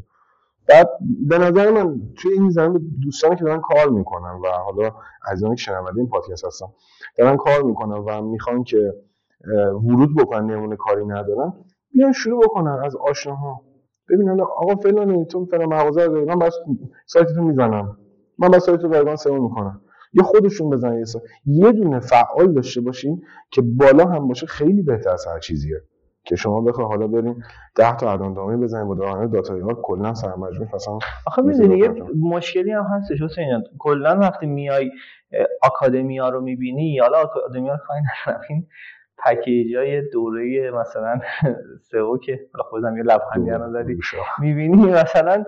[0.70, 0.90] بعد
[1.28, 4.92] به نظر من توی این زمین دوستانی که دارن کار می‌کنن و حالا
[5.32, 6.66] عزیزانی که شنونده این پادکست هستن
[7.18, 8.94] دارن کار می‌کنن و می‌خوان که
[9.84, 11.54] ورود بکنن نمونه کاری ندارن
[11.94, 13.62] بیان شروع بکنن از آشناها.
[14.10, 16.54] ببینن آقا فلان تو فلان مغازه داری من وب
[17.06, 17.98] سایتتون می‌زنم.
[18.40, 19.82] من وب سایت رو رایگان SEO می‌کنم.
[20.14, 21.04] یا خودشون بزنن
[21.46, 25.82] یه دونه فعال داشته باشین که بالا هم باشه خیلی بهتر از هر چیزیه.
[26.24, 27.44] که شما بخوای حالا برین
[27.76, 31.90] 10 تا عدد دامی بزنید با داده داتا ها کلا سرمجموع مثلا آخه می‌دونی یه
[32.22, 34.92] مشکلی هم هستش حسین کلا وقتی میای
[35.64, 38.68] آکادمیا رو می‌بینی حالا آکادمیا رو کاری ندارم.
[39.26, 41.20] پکیج های دوره مثلا
[41.92, 44.00] سئو که خودم یه لبخندی الان زدی.
[44.40, 45.44] می‌بینی مثلا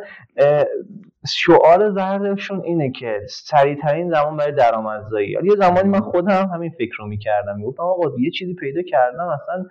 [1.27, 5.29] شعار زردشون اینه که سریعترین زمان برای درآمدزایی.
[5.29, 7.55] یه زمانی من خودم همین فکر رو می‌کردم.
[7.55, 9.65] می‌گفتم آقا یه چیزی پیدا کردم مثلا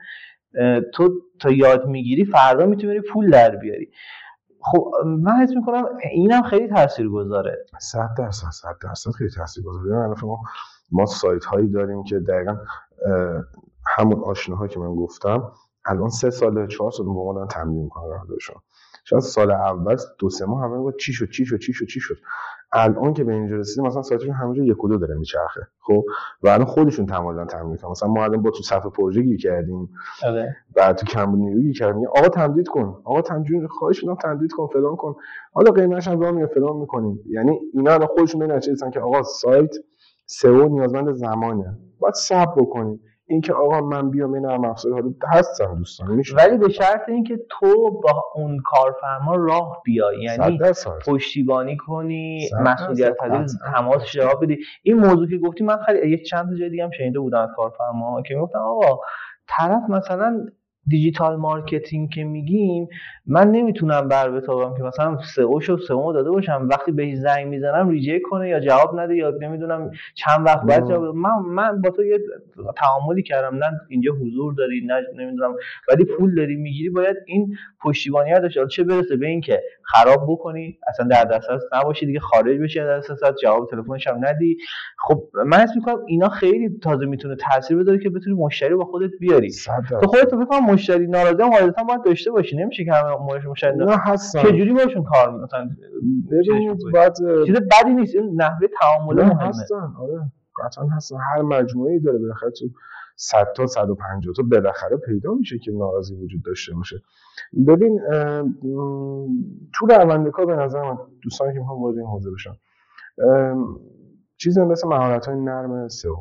[0.95, 3.91] تو تا یاد می‌گیری فردا می‌تونی پول در بیاری.
[4.61, 10.15] خب من حس می‌کنم اینم خیلی تاثیر گذاره صد درصد صد درصد خیلی تاثیر گذاره
[10.23, 10.41] ما
[10.93, 12.57] ما سایت هایی داریم که دقیقا
[13.96, 15.53] همون آشناهایی که من گفتم
[15.85, 18.57] الان سه سال چهار سال با ما دارن تمرین می‌کنن راهدارشون
[19.05, 22.16] شاید سال اول دو سه ماه همه چی شد چی شد چی شد چی شد.
[22.72, 26.05] الان که به اینجا رسیدیم مثلا سایتشون همینجا یک و دو داره میچرخه خب؟
[26.42, 27.90] و الان خودشون تمام تمرین می‌کنن.
[27.90, 29.90] مثلا ما الان با تو صفحه پروژه گیر کردیم.
[30.27, 30.57] آره.
[30.77, 32.09] بعد تو کمبود نیروی گیر کردیم.
[32.16, 33.03] آقا تمدید کن.
[33.05, 35.14] آقا تمدید خواهش می‌کنم تمدید کن فلان کن.
[35.53, 37.20] حالا قیمتش هم راه فلان می‌کنیم.
[37.31, 39.74] یعنی اینا الان خودشون به نتیجه که آقا سایت
[40.27, 41.79] سئو نیازمند زمانه.
[42.01, 43.01] باید صبر بکنیم.
[43.29, 46.37] اینکه آقا من بیام این نرم افزار حالا هستن دوستان میشه.
[46.37, 50.61] ولی به شرط اینکه تو با اون کارفرما راه بیای یعنی
[51.07, 54.59] پشتیبانی کنی مسئولیت پذیر تماس جواب بدی.
[54.83, 57.49] این موضوع که گفتی من خیلی یک چند تا جای دیگه هم شنیده بودم از
[57.57, 59.01] کارفرما که می‌گفتن آقا
[59.49, 60.47] طرف مثلا
[60.90, 62.88] دیجیتال مارکتینگ که میگیم
[63.27, 66.68] من نمی‌تونم بر بتابم که مثلا سئوشو به تو داده باشم.
[66.70, 71.14] وقتی بهت زنگ می‌زنم ریجکت کنه یا جواب نده یا نمی‌دونم چند وقت بعد جواب
[71.14, 72.18] من من با تو یه
[72.77, 73.57] تعاملی کردم.
[73.57, 75.55] نه اینجا حضور داری نه نمی‌دونم
[75.88, 76.90] ولی پول داری می‌گیری.
[76.90, 82.07] باید این پشتیبانی ها داشته چه برسه به اینکه خراب بکنی اصلا در دسترس نباشی
[82.07, 84.57] دیگه خارج بشی از دسترس جواب تلفنش هم ندی.
[84.98, 89.11] خب من اسم می‌کنم اینا خیلی تازه می‌تونه تاثیر بذاره که بتونی مشتری با خودت
[89.20, 89.51] بیاری.
[90.01, 92.57] تو خودت فکر مشتری ناراضی هم حالتا باید داشته باشی.
[92.57, 93.17] نمیشه که همه
[93.51, 95.71] مشتری نه هستن چه جوری باشون کار مثلا
[96.31, 98.14] ببینید بعد چیز بدی نیست.
[98.14, 99.43] این نحوه تعامل مهمه.
[99.43, 100.33] هستن آره.
[100.64, 102.67] قطعا هستن هر مجموعه ای داره بالاخره تو
[103.17, 107.03] 100 تا 150 تا بالاخره پیدا میشه که ناراضی وجود داشته باشه.
[107.69, 108.01] ببین
[109.75, 112.53] تو روند کار به نظر من دوستانی که می‌خوام وارد این حوزه بشن
[114.37, 116.17] چیزی مثل مهارت های نرم SEO.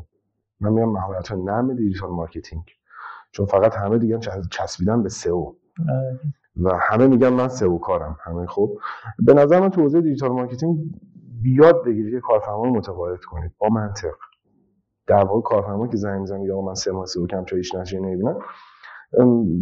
[0.60, 2.64] من میگم مهارت های نرم دیجیتال مارکتینگ.
[3.30, 4.18] چون فقط همه دیگه
[4.50, 5.52] چسبیدن به SEO.
[6.62, 8.16] و همه میگن من SEO کارم.
[8.24, 8.78] همه خب
[9.18, 10.78] به نظر من تو حوزه دیجیتال مارکتینگ
[11.42, 13.52] بیاد بگیرید که کارفرما رو متقاعد کنید.
[13.58, 14.14] با منطق.
[15.06, 18.38] در واقع کارفرما که زنگ می‌زنه یا من سه ماه سئو کم چایش نشه نمی‌بینم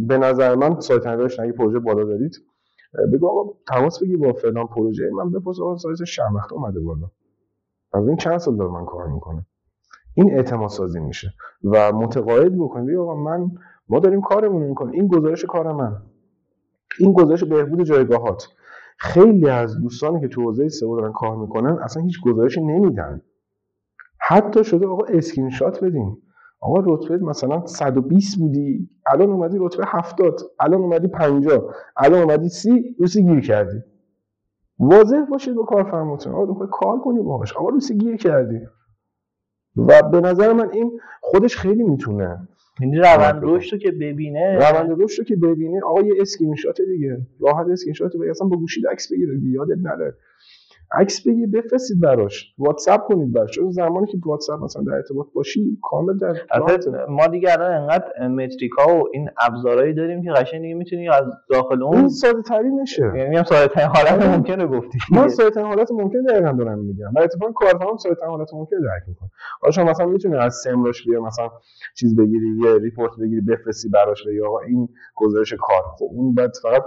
[0.07, 2.37] به نظر من سایت نگاهش اگه پروژه بالا دارید.
[3.13, 5.11] بگو آقا تماس بگی با فلان پروژه.
[5.17, 7.11] من بپرس آقا سایت شرمخته اومده بالا.
[7.95, 9.47] ببین چند سال داره من کار می‌کنه؟
[10.17, 11.33] این اعتماد سازی میشه.
[11.65, 13.51] و متقاعد بکنید آقا من
[13.89, 14.93] ما داریم کارمون می‌کنیم.
[14.93, 15.97] این گزارش کار من.
[16.99, 18.49] این گزارش بهبود جایگاهات.
[18.99, 23.23] خیلی از دوستانی که تو حوزه سئو دارن کار می‌کنن اصلا هیچ گزارشی نمیدن.
[24.21, 26.23] حتی شده آقا اسکرین شات بدیم
[26.61, 32.97] آقا رتبه مثلا 120 بودی الان اومدی رتبه 70 الان اومدی 50 الان اومدی 30
[32.99, 33.79] رو 30 گیر کردی.
[34.79, 36.33] واضح باشید با کارفرماتون.
[36.35, 38.61] آقا کار کنی باهاش آقا رو 30 گیر کردی.
[39.77, 42.49] و به نظر من این خودش خیلی می‌تونه
[42.81, 44.59] یعنی روند رشد رو که ببینه.
[44.71, 47.19] روند رشد رو که ببینه آقا یه اسکرین شات دیگه.
[47.41, 50.15] راحت اسکرین شات بگیر اصلا با گوشی عکس بگیره یادت نره.
[50.93, 52.55] عکس بگیر بفرستید براش.
[52.59, 53.51] واتساپ کنید براش.
[53.51, 56.35] چون زمانی که واتساپ مثلا در ارتباط باشی کامل در
[57.09, 61.83] ما دیگه الان انقدر متریکا و این ابزارهایی داریم که قشنگ دیگه می‌تونی از داخل
[61.83, 63.13] اون این ساده ترین نشه.
[63.17, 64.37] یعنی هم ساده ترین حالت آره.
[64.37, 64.99] ممکنه گفتی.
[65.13, 67.13] من ساده ترین حالت ممکن دقیقاً دارم میگم.
[67.17, 71.05] و اتفاقا کارفرما ساده ترین حالت ممکن درک می‌کنه حالا شما مثلا می‌تونی از SEMrush
[71.05, 71.51] بیا مثلا
[71.95, 75.83] چیز بگیری یه report بگیری بفرستی براش بگی آقا این گزارش کار.
[75.99, 76.83] خب اون بعد فقط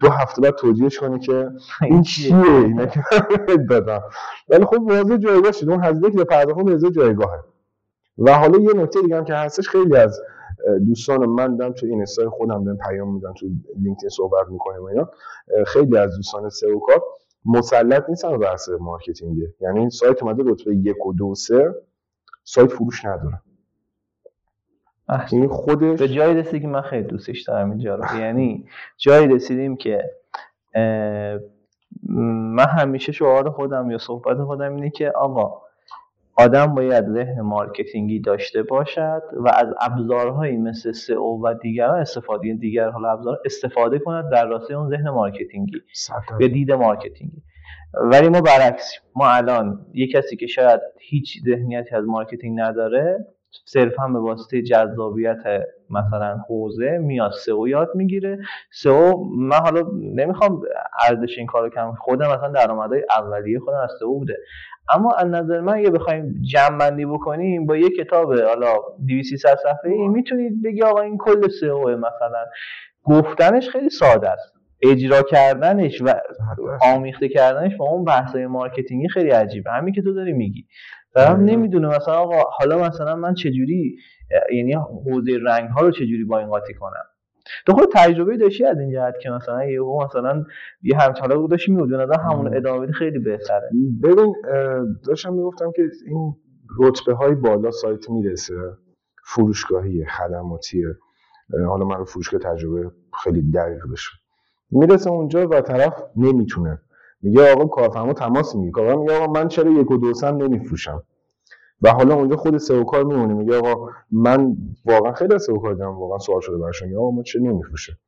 [0.00, 1.50] دو هفته بعد توجیهش کنی که
[1.82, 3.02] این چیه؟ اینا که
[3.70, 4.02] دادم.
[4.48, 5.70] ولی خب واضح جایگاه شد.
[5.70, 7.44] اون هزینه که پرداخت به جایگاهه.
[8.18, 10.20] و حالا یه نکته دیگه هم که هستش خیلی از
[10.86, 13.46] دوستان من دارم تو اینستای خودم بهم پیام میدن تو
[13.82, 15.10] لینکدین صحبت می‌کنیم اینا.
[15.66, 17.02] خیلی از دوستان SEO کار
[17.44, 19.38] مسلط نیستن بحث marketing.
[19.60, 21.74] یعنی سایت اومده رتبه یک و دو سه
[22.44, 23.40] سایت فروش نداره.
[25.32, 29.76] این خودش به جایی رسیدی که من خیلی دوستش دارم اینجا رو یعنی جایی رسیدیم
[29.76, 30.10] که
[32.54, 35.62] من همیشه شعار خودم یا صحبت خودم اینه که آقا
[36.36, 42.54] آدم باید ذهن marketing ی داشته باشد و از ابزارهایی مثل SEO و دیگران استفاده
[42.54, 45.72] دیگر حالا ابزار استفاده کند در راستای اون ذهن marketing
[46.38, 47.42] ی یه دید marketing ی.
[47.94, 53.26] ولی ما برعکس ما الان یه کسی که شاید هیچ ذهنیتی از marketing نداره
[53.64, 55.42] صرفا به واسطه جذابیت
[55.90, 58.38] مثلا حوزه میاد SEO یاد می‌گیره.
[58.72, 59.82] SEO من حالا
[60.14, 60.62] نمی‌خوام
[61.08, 64.36] ارزش این کارو کم خودم مثلا درآمدهای اولیه خودم از SEO بوده.
[64.94, 68.74] اما از نظر من اگه بخوایم جمع بندی بکنیم با یه کتاب حالا
[69.06, 72.44] 200 صفحه ای می‌تونید بگی آقا این کل SEO مثلا
[73.04, 74.52] گفتنش خیلی ساده است.
[74.82, 76.14] اجرا کردنش و
[76.94, 79.70] آمیخته کردنش با اون بحثای marketing ی خیلی عجیبه.
[79.70, 80.66] همین که تو داری میگی.
[81.14, 83.96] دارم نمی‌دونه مثلا آقا حالا مثلا من چجوری
[84.52, 87.04] یعنی حوزه رنگ ها رو چجوری با این قاطی کنم؟
[87.66, 90.44] تو خود تجربه داشتی از این جهت که مثلا یه مثلا
[90.82, 93.70] یه همچاله داشتی میبود به همون ادامه خیلی بهتره.
[94.02, 94.34] ببین
[95.06, 96.34] داشتم می‌گفتم که این
[96.78, 98.54] رتبه های بالا سایت می‌رسه.
[99.24, 100.86] فروشگاهی خدماتیه
[101.68, 102.90] حالا من رو فروشگاه تجربه
[103.24, 104.08] خیلی دقیق داشت
[104.70, 106.80] می‌رسه اونجا و طرف نمی‌تونه
[107.22, 108.72] میگه آقا کارفرما تماس می‌گیره.
[108.72, 111.02] کارفرما میگه آقا من چرا یک و دو سم نمیفروشم؟
[111.82, 113.34] و حالا اونجا خود سئو کار میمونه.
[113.34, 116.96] میگه آقا من واقعا خیلی سئو کار واقعا سوال شده براشون.
[116.96, 117.98] آقا ما چه نمیفروشه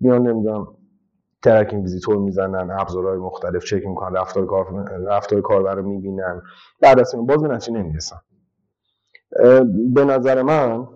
[0.00, 0.66] میان نمی‌دونم
[1.42, 6.42] ترکینگ ویزیتور می‌زنن ابزارهای مختلف چک می‌کنن رفتار کار رفتار کاربر رو می‌بینن.
[6.80, 8.16] بعد از باز به نتیجه نمی‌رسن.
[9.94, 10.88] به نظر من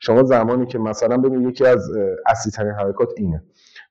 [0.00, 1.90] شما زمانی که مثلا ببین یکی از
[2.26, 3.42] اصلی ترین حرکات اینه.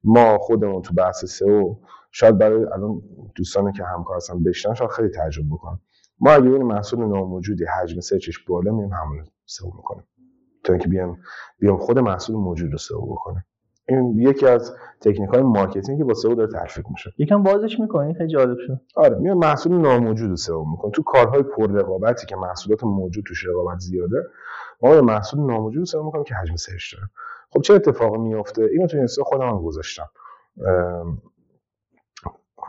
[0.04, 1.76] ما خودمون تو بحث SEO
[2.20, 3.02] شاید برای الان
[3.36, 5.80] دوستانی که همکار هستن بشنون شاید خیلی تعجب بکنن.
[6.20, 10.04] ما اگه این محصول ناموجودی حجم search ش بالا میایم همون SEO می‌کنیم.
[10.64, 11.18] تا اینکه بیام
[11.60, 13.46] بیام خود محصول موجود رو SEO بکنه.
[13.90, 17.14] این یکی از تکنیک های marketing که با SEO داره تلفیق میشه.
[17.18, 18.82] یکم بازش می‌کنی خیلی جالب شد.
[18.96, 20.92] آره میام محصول ناموجود رو SEO می‌کنه.
[20.92, 24.24] تو کارهای پر رقابتی که محصولات موجود توش رقابت زیاده
[24.82, 27.10] ما محصول ناموجود رو SEO می‌کنیم که حجم search داره.
[27.50, 30.10] خب چه اتفاقی میفته اینو تو اینستا خودم هم گذاشتم.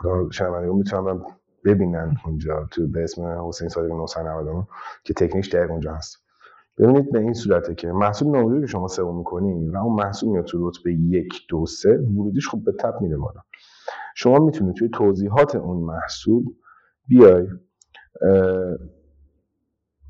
[0.01, 1.25] خدا شنوندگان می‌تونم
[1.65, 4.67] ببینن اونجا تو به اسم حسین صادق 999
[5.03, 6.17] که تکنیک دقیق اونجا هست.
[6.77, 10.45] ببینید به این صورته که محصول ناموجودی که شما سئو می‌کنی و اون محصول میاد
[10.45, 13.41] تو رتبه یک دو سه ورودیش خوب به تپ میره بالا.
[14.15, 16.43] شما می‌تونید توی توضیحات اون محصول
[17.07, 17.47] بیای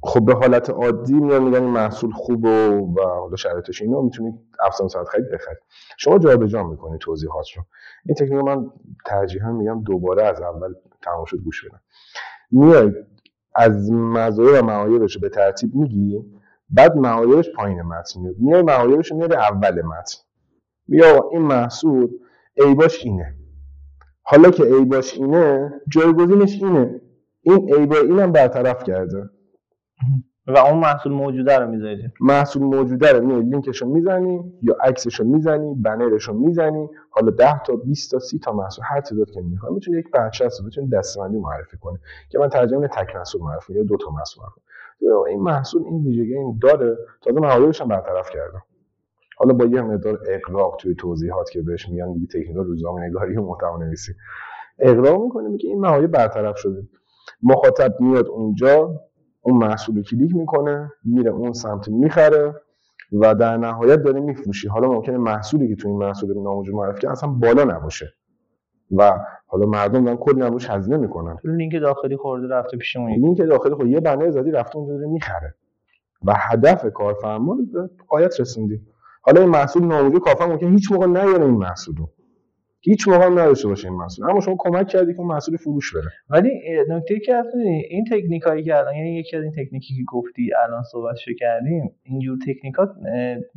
[0.02, 4.36] خب به حالت عادی میان میگن محصول خوب و, حالا شرایطش اینو می‌تونید
[4.66, 5.58] افزون ساعت خرید بخرید
[5.98, 7.64] شما جابجا می‌کنید توضیحات رو.
[8.06, 8.70] این تکنیک من
[9.06, 11.82] ترجیحا میگم دوباره از اول تمام شد گوش بدم.
[12.52, 12.94] میای
[13.56, 16.24] از مزایا و معایبش رو به ترتیب میگی
[16.70, 18.36] بعد معایبش پایین متن میاد.
[18.40, 20.18] میای معایبش رو اول متن.
[20.88, 22.10] بیا این محصول
[22.54, 23.36] ایباش اینه.
[24.24, 27.02] حالا که ایباش اینه جایگزینش اینه.
[27.42, 29.30] این ایبا اینم برطرف کرده.
[30.48, 32.04] و اون محصول موجوده رو می‌ذاری.
[32.22, 36.90] محصول موجوده رو میای لینکشو می‌زنی یا عکسشو می‌زنی بنرشو می‌زنی.
[37.10, 39.74] حالا 10 تا 20 تا 30 تا محصول هر تعداد که می‌خوای.
[39.74, 41.98] می‌تونی یک بچه هست بتونی دستبندی معرفی کنی.
[42.30, 44.62] که من ترجمه تک محصول معرفی یا دو تا محصول معرفی
[45.30, 46.98] این محصول این ویژگی این داره.
[47.22, 48.64] تازه معایبش هم برطرف کردم.
[49.38, 53.42] حالا با یه مقدار اقراق توی توضیحات که بهش میگن دیگه تکنیک روزنامه نگاری و
[53.42, 54.14] محتوا نویسی
[54.80, 56.84] اقراق می‌کنه میگه این معایب برطرف شده.
[57.44, 59.02] مخاطب میاد اونجا.
[59.42, 62.56] اون محصول رو کلیک می‌کنه میره اون سمت می‌خره
[63.14, 67.30] و در نهایت داره میفروشی حالا ممکنه محصولی که تو این محصول ناموجود معرفی اصلا
[67.30, 68.14] بالا نباشه
[68.92, 71.38] و حالا مردم دارن کلی نباش هزینه می‌کنن.
[71.44, 73.92] لینک داخلی خورده رفته پیش اون لینک داخلی خورده.
[73.92, 75.56] یه بنر زدی رفته اونجا داره می‌خره.
[76.26, 78.82] و هدف کارفرما به قایت رسوندی.
[79.22, 82.10] حالا این محصول ناموجود کارفرما ممکن هیچ موقع نیاره این محصول رو.
[82.82, 84.30] هیچ موقع نداشته باشه این محصول.
[84.30, 86.12] اما شما کمک کردی که اون محصول فروش بره.
[86.30, 86.50] ولی
[86.90, 87.44] نکته که
[87.90, 91.92] این تکنیک هایی که الان یعنی یکی از این تکنیکی که گفتی الان صحبتشو کردیم
[92.04, 92.90] اینجور تکنیکات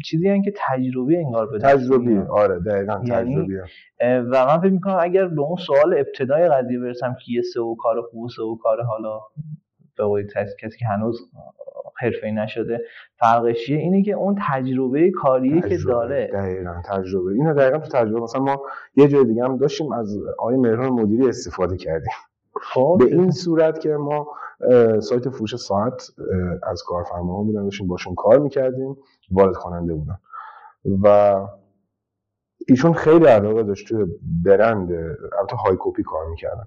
[0.04, 2.18] چیزی هن که تجربی انگار به تجربی.
[2.18, 3.54] آره دقیقاً یعنی تجربی
[4.00, 8.02] و من فکر می‌کنم اگر به اون سوال ابتدای قضیه برسم که یه سئو کار
[8.02, 9.20] خوب و کار حالا
[9.96, 10.26] به قول
[10.60, 11.30] کسی که هنوز
[12.00, 12.80] حرفه نشده.
[13.16, 16.30] فرقش اینه که اون تجربه کاریه که داره.
[16.32, 17.32] دقیقا تجربه.
[17.32, 18.62] اینه دقیقا تو تجربه مثلا ما
[18.96, 22.12] یه جای دیگه هم داشتیم از آقای مهران مدیری استفاده کردیم.
[22.62, 22.96] خب.
[22.98, 24.26] به این صورت که ما
[25.00, 26.10] سایت فروش ساعت
[26.62, 28.96] از کارفرماها بودن داشتیم باشون کار می‌کردیم
[29.30, 30.18] وارد کننده بودن.
[31.02, 31.36] و
[32.68, 34.06] ایشون خیلی علاقه داشت توی
[34.44, 34.92] برند
[35.38, 36.64] البته های کپی کار می‌کردن.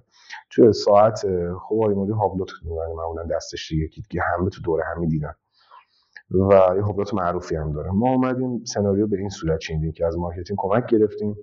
[0.50, 1.20] توی ساعت
[1.58, 2.50] خب آقای مدیر هابلوت
[2.96, 5.34] معمولا دستش دیگه که همه تو دوره همی دیدن.
[6.30, 7.90] و یه هابلوت معروفی هم داره.
[7.90, 11.36] ما اومدیم سناریو به این صورت چیندیم که از مارکتینگ کمک گرفتیم.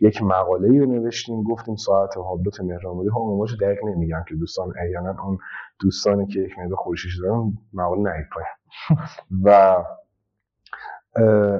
[0.00, 5.38] یک مقاله رو نوشتیم گفتیم ساعت هابلوت مهرآمدی ها دقیق نمیگن که دوستان احیانا اون
[5.80, 8.26] دوستانی که یک مقدار خورشیش دارن مقاله نهید
[9.44, 9.76] و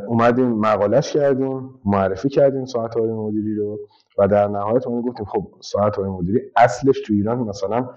[0.07, 3.79] اومدیم مقالش کردیم معرفی کردیم ساعت های مدیری رو
[4.19, 7.89] و در نهایت اون گفتیم خب ساعت های مدیری اصلش تو ایران مثلا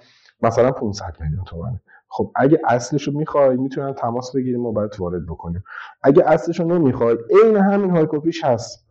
[0.42, 1.82] مثلا 500 میلیون تومنه.
[2.08, 5.64] خب اگه اصلش رو می‌خوای می‌تونن تماس بگیریم و برات وارد بکنیم.
[6.04, 8.88] اگه اصلش رو نمی‌خوای عین همین های کپیش هست.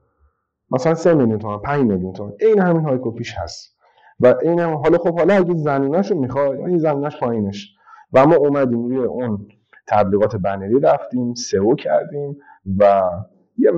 [0.71, 3.77] مثلا 3 میلیون تومن 5 میلیون تومن عین همین های کپیش هست.
[4.21, 7.77] و این هم حالا خب حالا اگه زمینش رو می‌خوای این زمینش پایینش.
[8.13, 9.49] و ما اومدیم روی اون
[9.89, 12.37] تبلیغات بنری رفتیم سئو کردیم.
[12.79, 13.11] و
[13.59, 13.71] یه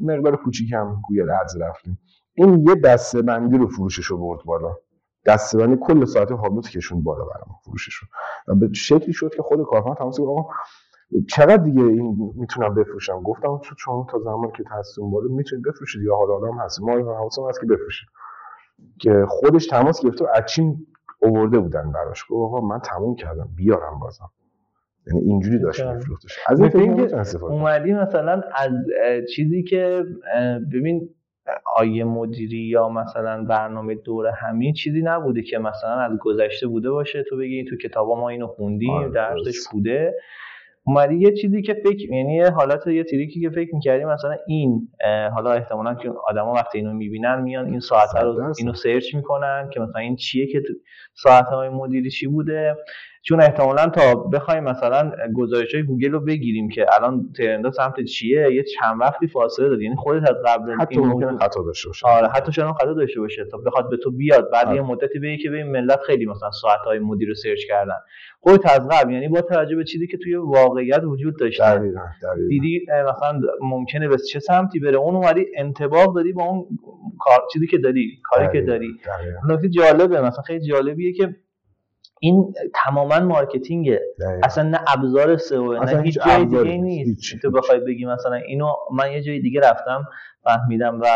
[0.00, 1.98] مقدار کوچیک هم گوگل ادز رفتیم.
[2.34, 4.76] این یه دسته بندی رو فروشش رو برد بالا.
[5.26, 8.08] دسته بندی کل ساعت هابلوت کشون بالا برام فروشش رو
[8.48, 10.52] و به شکلی شد که خود کارفرما تماس آقا
[11.28, 16.16] چقدر دیگه این می‌تونم بفروشم؟ گفتم چون تا زمان که تصمیم بالا می‌تونید بفروشید یا
[16.16, 16.80] حالا آدم هست.
[16.82, 18.08] ما حواسم هست که بفروشید
[19.00, 20.86] که خودش تماس گرفته و اچین
[21.22, 22.24] اوورده بودن براش.
[22.24, 23.48] گفت آقا من تموم کردم.
[23.56, 24.30] بیارم بازم.
[25.06, 26.38] یعنی اینجوری داشت میفروختش.
[26.46, 28.72] از این اومدی مثلا از
[29.34, 30.04] چیزی که
[30.72, 31.08] ببین
[31.76, 37.22] آیه مدیری یا مثلا برنامه دوره همین چیزی نبوده که مثلا از گذشته بوده باشه.
[37.22, 40.14] تو بگی تو کتابا ما اینو خوندیم آره، درسش بوده.
[40.84, 44.88] اومدی یه چیزی که فکر یعنی حالت یه تریکی که فکر می‌کردی مثلا این
[45.34, 49.80] حالا احتمالا که آدما وقتی اینو می‌بینن میان این ساعت رو اینو سرچ می‌کنن که
[49.80, 50.62] مثلا این چیه که
[51.14, 52.76] ساعت های مدیری چی بوده.
[53.22, 58.00] چون احتمالا تا بخوایم مثلا گزارش های گوگل رو بگیریم که الان trend ا سمت
[58.00, 61.88] چیه یه چند وقتی فاصله داد یعنی خودت از قبل حتی این ممکنه خطا داشته
[61.88, 62.06] باشه.
[62.06, 63.44] آره حتی شاید خطا داشته باشه.
[63.44, 64.76] تا بخواد به تو بیاد بعد آره.
[64.76, 67.98] یه مدتی بگی که ببین ملت خیلی مثلا ساعت های مدیر رو search کردن.
[68.40, 71.92] خودت از قبل یعنی با توجه به چیزی که توی واقعیت وجود داشته.
[72.48, 76.66] دیدی مثلا ممکنه به چه سمتی بره؟ اون اومدی انطباق دادی با اون
[77.20, 78.88] کار چیزی که داری کاری که داری.
[79.48, 81.36] نکته جالبه مثلا خیلی جالبیه که
[82.22, 84.00] این تماما marketing ه
[84.42, 87.36] اصلا نه ابزار SEO نه هیچ جای دیگه نیست.
[87.42, 90.04] تو بخوای بگی مثلا اینو من یه جای دیگه رفتم
[90.44, 91.06] فهمیدم و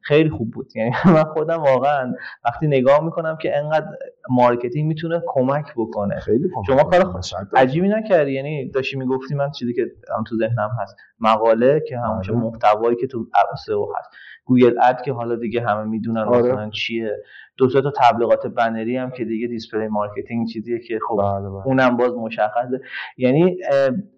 [0.00, 0.76] خیلی خوب بود.
[0.76, 3.86] یعنی من خودم واقعا وقتی نگاه می‌کنم که انقدر
[4.30, 6.20] marketing می‌تونه کمک بکنه.
[6.20, 7.20] خیلی شما کار
[7.56, 9.82] عجیبی نکردی؟ یعنی داشتی می‌گفتی من چیزی که
[10.16, 10.96] هم تو ذهنم هست.
[11.20, 12.32] مقاله که همون آره.
[12.32, 13.26] محتوایی که تو
[13.66, 14.10] SEO هست.
[14.48, 16.38] Google Ad که حالا دیگه همه می‌دونن آره.
[16.38, 17.24] مثلا چیه
[17.56, 21.66] دو تا تبلیغات بنری هم که دیگه display marketing چیزیه که خب بله، بله.
[21.66, 22.80] اونم باز مشخصه
[23.16, 23.56] یعنی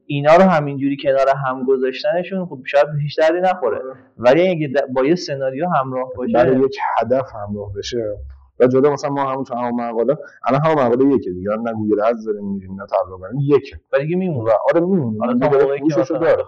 [0.06, 3.96] اینا رو همینجوری کنار هم گذاشتنشون خب شاید هیچ دردی نخوره آره.
[4.18, 8.16] ولی اگه با یه سناریو همراه باشه برای یک هدف همراه بشه
[8.60, 10.16] و جدا مثلا ما همون تو همون مقاله
[10.48, 13.80] الان همون مقاله یکه دیگه نه Google Ads داریم میریم نه تبلیغ بریم یکه.
[13.92, 14.50] ولی دیگه میمونه.
[14.70, 16.44] آره میمونه آره تا داره.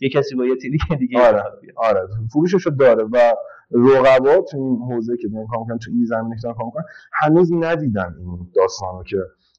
[0.00, 1.42] یه کسی با یه تیلی دیگه آره
[1.76, 2.08] آره.
[2.32, 3.34] فروششو داره و
[3.70, 6.84] رقبا تو این حوزه که دارن کار می‌کنن تو این زمینه که دارن کار می‌کنن
[7.12, 9.16] هنوز ندیدن این داستانو که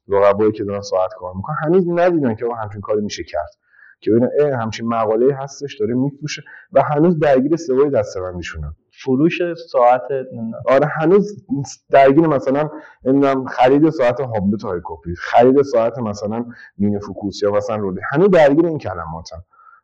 [0.08, 1.56] رقبایی که دارن ساعت کار می‌کنن.
[1.64, 3.50] هنوز ندیدن که همچین کاری میشه کرد.
[4.00, 6.42] که ببینن همچین مقاله هستش داره میفروشه
[6.72, 9.38] و هنوز درگیر سوای دستبندیشونن فروش
[9.70, 10.02] ساعت
[10.68, 11.44] آره هنوز
[11.90, 12.70] درگیر مثلا
[13.04, 16.44] نمی‌دونم خرید ساعت هابلت های کپی خرید ساعت مثلا
[16.78, 19.36] مین فوکوس یا مثلا رولی هنوز درگیر این کلماتن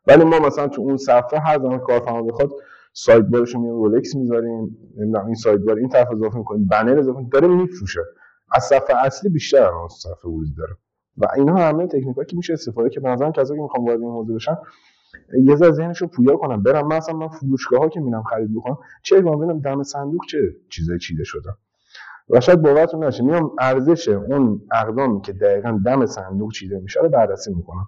[0.07, 2.49] ولی ما مثلا تو اون صفحه هر زمان کارفرما بخواد
[2.93, 7.19] سایت بارش میون رولکس می‌ذاریم نمی‌دونم این سایت بار این طرف اضافه می‌کنیم بنر اضافه
[7.31, 8.01] داره میفروشه.
[8.51, 10.73] از صفحه اصلی بیشتر از صفحه ورودی داره.
[11.17, 14.09] و اینا همه تکنیکایی که میشه استفاده که به نظرم کسایی که می‌خوام وارد این
[14.09, 14.57] موضوع بشن
[15.43, 16.87] یه ذره ذهنشو پویا کنم برم.
[16.87, 20.37] من مثلا من فروشگاه ها که میرم خرید بکنم چه ببینم دم صندوق چه
[20.69, 21.49] چیزای چیده شده؟
[22.29, 27.09] و شاید باورتون نشه میام ارزش اون اقدامی که دقیقا دم صندوق چیده میشه رو
[27.09, 27.87] بررسی می‌کنم.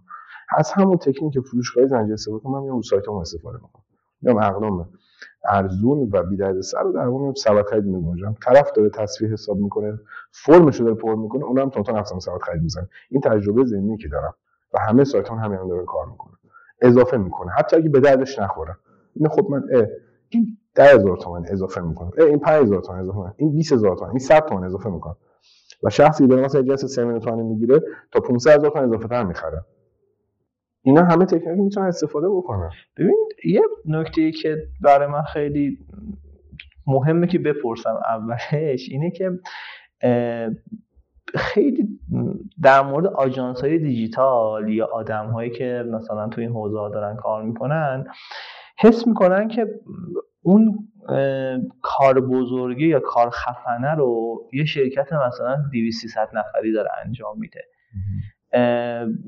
[0.58, 3.84] از همون تکنیک فروشگاهی زنجیره استفاده کنم میام رو سایتم استفاده می‌کنم.
[4.22, 4.90] میام اقدام
[5.50, 8.36] ارزون و بی سر رو در اون سبد خرید میگنجم.
[8.46, 10.00] طرف داره تصویر حساب می‌کنه
[10.32, 12.90] فرمش رو داره پر می‌کنه اونم تا نفسم سبد خرید می‌زنه.
[13.10, 14.36] این تجربه ذهنی که دارم
[14.74, 16.34] و همه سایت هم همین کار می‌کنه
[16.82, 17.52] اضافه می‌کنه.
[17.52, 18.76] حتی اگه به دردش نخوره.
[19.16, 19.86] این خب من اه
[20.30, 22.12] این 10000 تومان اضافه می‌کنه.
[22.18, 23.34] اه این 5000 تومان اضافه می‌کنه.
[23.38, 25.16] این 20000 تومان این 100 تومان اضافه می‌کنه.
[25.84, 29.66] و شخصی داره مثلا جنس 3 میلیون تومان می‌گیره تا 500000 تومان اضافه تر می‌خره.
[30.82, 32.70] اینا همه تکنیک می‌تونن استفاده بکنن.
[32.98, 35.78] ببین یه نکته که برای من خیلی
[36.88, 39.32] مهمه که بپرسم اولش اینه که
[41.34, 42.00] خیلی
[42.64, 47.44] در مورد آژانس های دیجیتال یا آدم هایی که مثلا تو این حوزه دارن کار
[47.44, 48.06] می‌کنن
[48.80, 49.68] حس می‌کنن که
[50.42, 50.88] اون
[51.82, 57.62] کار بزرگی یا کار خفنه رو یه شرکت مثلا 200 نفری داره انجام میده.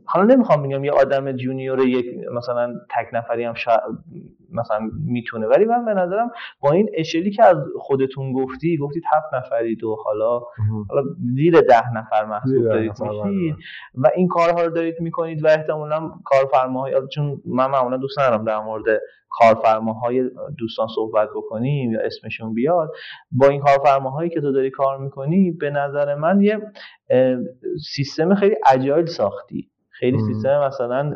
[0.05, 3.71] حالا نمی‌خوام بگم یه آدم جونیور یک مثلا تک نفری هم شا...
[4.51, 9.33] مثلا می‌تونه ولی من به نظرم با این اشلی که از خودتون گفتی گفتید هفت
[9.33, 10.41] نفرید و حالا
[10.89, 11.03] حالا
[11.35, 13.55] زیر ده نفر محسوب دارید میشید
[13.95, 18.59] و این کارها رو دارید می‌کنید و احتمالا کارفرماهای چون من معمولا دوست ندارم در
[18.59, 19.01] مورد
[19.37, 22.89] کارفرماهای دوستان صحبت بکنیم یا اسمشون بیاد
[23.31, 26.59] با این کارفرماهایی که تو داری کار می‌کنی به نظر من یه
[27.93, 29.69] سیستم خیلی اجایل ساختی.
[29.89, 31.13] خیلی سیستم مثلا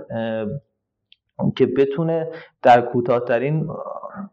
[1.55, 2.27] که بتونه
[2.61, 3.67] در کوتاهترین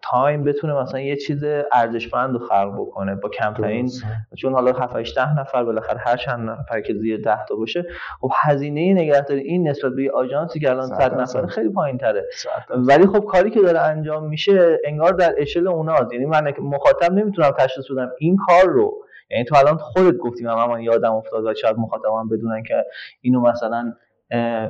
[0.02, 3.90] تایم بتونه مثلا یه چیز ارزشمند رو خلق بکنه با کمترین
[4.36, 7.86] چون حالا 7 ده نفر بالاخره هر چند نفر که زیر 10 تا باشه
[8.20, 12.24] خب هزینه نگهداری این نسبت به آژانسی که الان 100 نفر خیلی پایین تره
[12.70, 16.12] ولی خب کاری که داره انجام میشه انگار در اشل اوناست.
[16.12, 18.94] یعنی من مخاطب نمی‌تونم تشخیص بدم این کار رو.
[19.30, 22.84] یعنی تو الان خودت گفتی من یادم افتاد و شاید مخاطبم بدونن که
[23.20, 23.92] اینو مثلا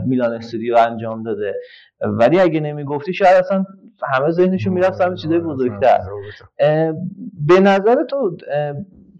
[0.06, 1.54] میلان استودیو انجام داده.
[2.00, 3.64] ولی اگه نمی‌گفتی شاید اصلا
[4.12, 5.98] همه ذهنشون می‌رفت همه چیزای بزرگتر.
[7.46, 8.36] به نظر تو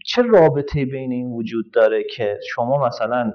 [0.04, 3.32] چه رابطه بین این وجود داره که شما مثلا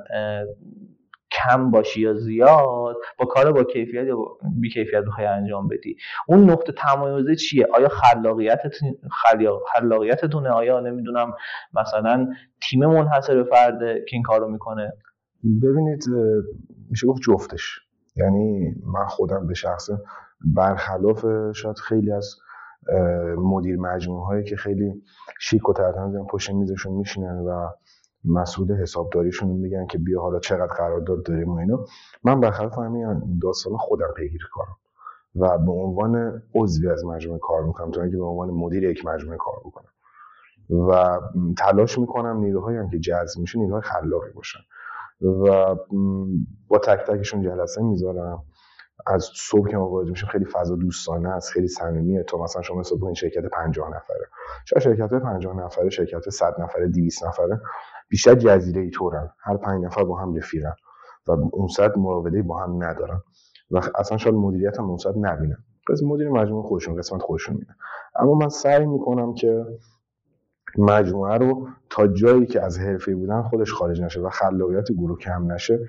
[1.31, 4.17] کم باشی یا زیاد با کار با کیفیت یا
[4.59, 5.95] بی کیفیت بخوای انجام بدی؟
[6.27, 8.97] اون نقطه تمایزه چیه؟ آیا خلاقیتتون
[9.73, 11.33] خلاقیتتونه؟ آیا نمی‌دونم
[11.73, 12.27] مثلا
[12.61, 14.93] تیم منحصر به فرده که این کارو می‌کنه؟
[15.63, 16.03] ببینید
[16.93, 17.79] میشه گفت جفتش.
[18.15, 19.89] یعنی من خودم به شخص
[20.55, 22.35] برخلاف شاید خیلی از
[23.37, 25.03] مدیر مجموعه هایی که خیلی
[25.39, 27.69] شیک و ترتمیز پشت میزشون میشینن و
[28.25, 31.85] مسئول حسابداریشون میگن که بیا حالا چقدر قرارداد داریم و اینو
[32.23, 34.77] من برخلاف همین داستان خودم پیگیری کنم
[35.35, 39.37] و به عنوان عضوی از مجموعه کار می‌کنم تا اینکه به عنوان مدیر یک مجموعه
[39.37, 39.89] کار بکنم.
[40.89, 41.19] و
[41.57, 44.59] تلاش می‌کنم نیروهایی هم که جذب میشه نیروهای خلاقی باشن.
[45.21, 45.75] و
[46.67, 48.43] با تک تکشون جلسه می‌ذارم.
[49.07, 52.23] از صبح که ما وارد میشیم خیلی فضا دوستانه است خیلی صمیمیه.
[52.23, 54.27] تو مثلا شما صبح این شرکت 50 نفره.
[54.65, 57.61] شاید شرکت 50 نفره شرکت 100 نفره 200 نفره
[58.09, 59.29] بیشتر جزیره ای طورن.
[59.39, 60.73] هر پنج نفر با هم رفیقن
[61.27, 63.21] و اون صد مراوده با هم ندارن
[63.71, 65.57] و اصلا شاید مدیریت هم اون صد نبینن.
[65.87, 67.75] قسمت مدیر مجموعه خودشون قسمت خودشون میدن
[68.15, 69.65] اما من سعی می‌کنم که
[70.77, 75.51] مجموعه رو تا جایی که از حرفه بودن خودش خارج نشه و خلاقیت گروه کم
[75.51, 75.79] نشه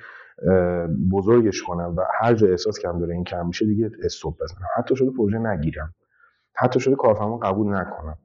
[1.12, 4.68] بزرگش کنم و هر جا احساس کم داره این کم میشه دیگه استوب بزنم.
[4.76, 5.94] حتی شده پروژه نگیرم.
[6.54, 8.18] حتی شده کارفرما قبول نکنم.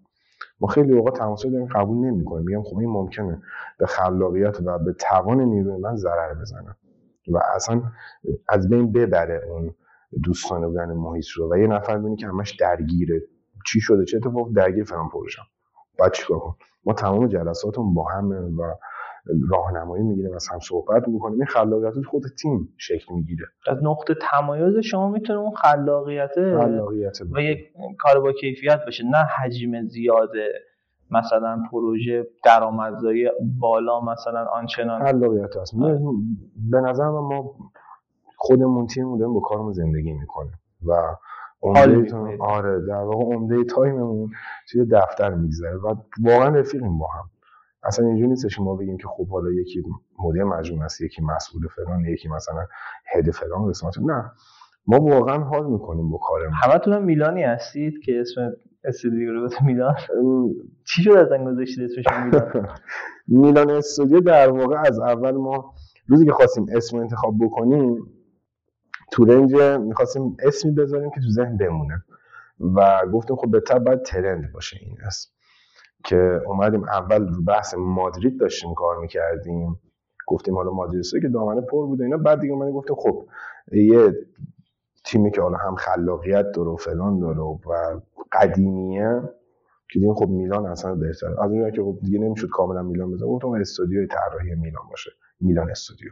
[0.61, 2.45] ما خیلی اوقات تماسا داریم قبول نمی‌کنیم.
[2.45, 3.41] میگم خب این ممکنه
[3.79, 6.75] به خلاقیت و به توان نیروی من ضرر بزنه
[7.27, 7.81] و اصلا
[8.49, 9.75] از بین ببره اون
[10.23, 11.53] دوستانه بودن محیط رو.
[11.53, 13.21] و یه نفر ببینی که همش درگیره.
[13.65, 15.41] چی شده؟ چه اتفاق؟ درگیر فلان پروژه
[15.99, 18.63] بعد چیکار کن ما تمام جلساتمون با هم و
[19.49, 21.35] راهنمایی می‌گیریم از هم صحبت می‌کنیم.
[21.35, 23.45] این خلاقیت خود تیم شکل می‌گیره.
[23.67, 27.59] از نقطه تمایز شما می‌تونه اون خلاقیت خلاقیت و یک
[27.99, 29.03] کار با کیفیت باشه.
[29.03, 30.47] نه حجم زیاده
[31.11, 33.29] مثلا پروژه درآمدزایی
[33.59, 35.05] بالا مثلا آنچنان.
[35.05, 35.73] خلاقیت هست.
[36.71, 37.55] به نظر ما
[38.37, 40.51] خودمون تیم داریم با کارمون زندگی می‌کنه
[40.85, 41.15] و
[41.61, 44.29] عمده آره در واقع عمده تایممون
[44.71, 47.29] توی دفتر میگذره و واقعا رفیقیم با هم.
[47.83, 49.83] اصلا اینجوری نیستش که ما بگیم که خب حالا یکی
[50.19, 52.65] مدیر مجموعه است یکی مسئول فلان یکی مثلا
[53.15, 53.97] هد فلان قسمت.
[53.97, 54.31] نه
[54.87, 56.53] ما واقعا حال می‌کنیم با کارمون.
[56.53, 58.51] همتون هم میلانی هستید که اسم
[58.83, 59.95] استودیو رو میلان
[60.85, 62.67] چی شد از گذاشتید اسمش میلان
[63.41, 65.73] میلان استودیو در واقع از اول ما
[66.07, 67.97] روزی که خواستیم اسم انتخاب بکنیم
[69.11, 72.03] تو رنج می‌خواستیم اسمی بذاریم که تو ذهن بمونه.
[72.75, 75.29] و گفتیم خب بهتر باید ترند باشه این اسم
[76.03, 79.79] که اومدیم اول رو بحث مادرید داشتیم کار می‌کردیم.
[80.27, 82.17] گفتیم حالا مادرید که دامنه پر بوده اینا.
[82.17, 83.25] بعد دیگه اومدیم گفتیم خب
[83.71, 84.13] یه
[85.05, 87.99] تیمی که حالا هم خلاقیت داره و فلان داره و
[88.31, 89.21] قدیمیه
[89.91, 93.27] که دیگه خب میلان اصلا بهتر از اون که خب دیگه نمی‌شد کاملا میلان بزنم
[93.27, 95.11] گفتم استودیوی طراحی میلان باشه.
[95.41, 96.11] میلان استودیو.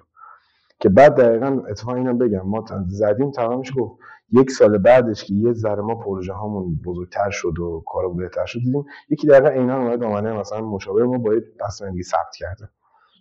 [0.80, 2.42] که بعد دقیقا اتفاق اینم بگم.
[2.46, 4.00] ما زدیم تمامش گفت.
[4.32, 8.60] یک سال بعدش که یه ذره ما پروژه هامون بزرگتر شد و کارا بهتر شد
[8.60, 12.70] دیدیم یکی دقیقا عینا اومد دامنه مثلا مشاور ما باید تصمیم دیگه ثبت کرده.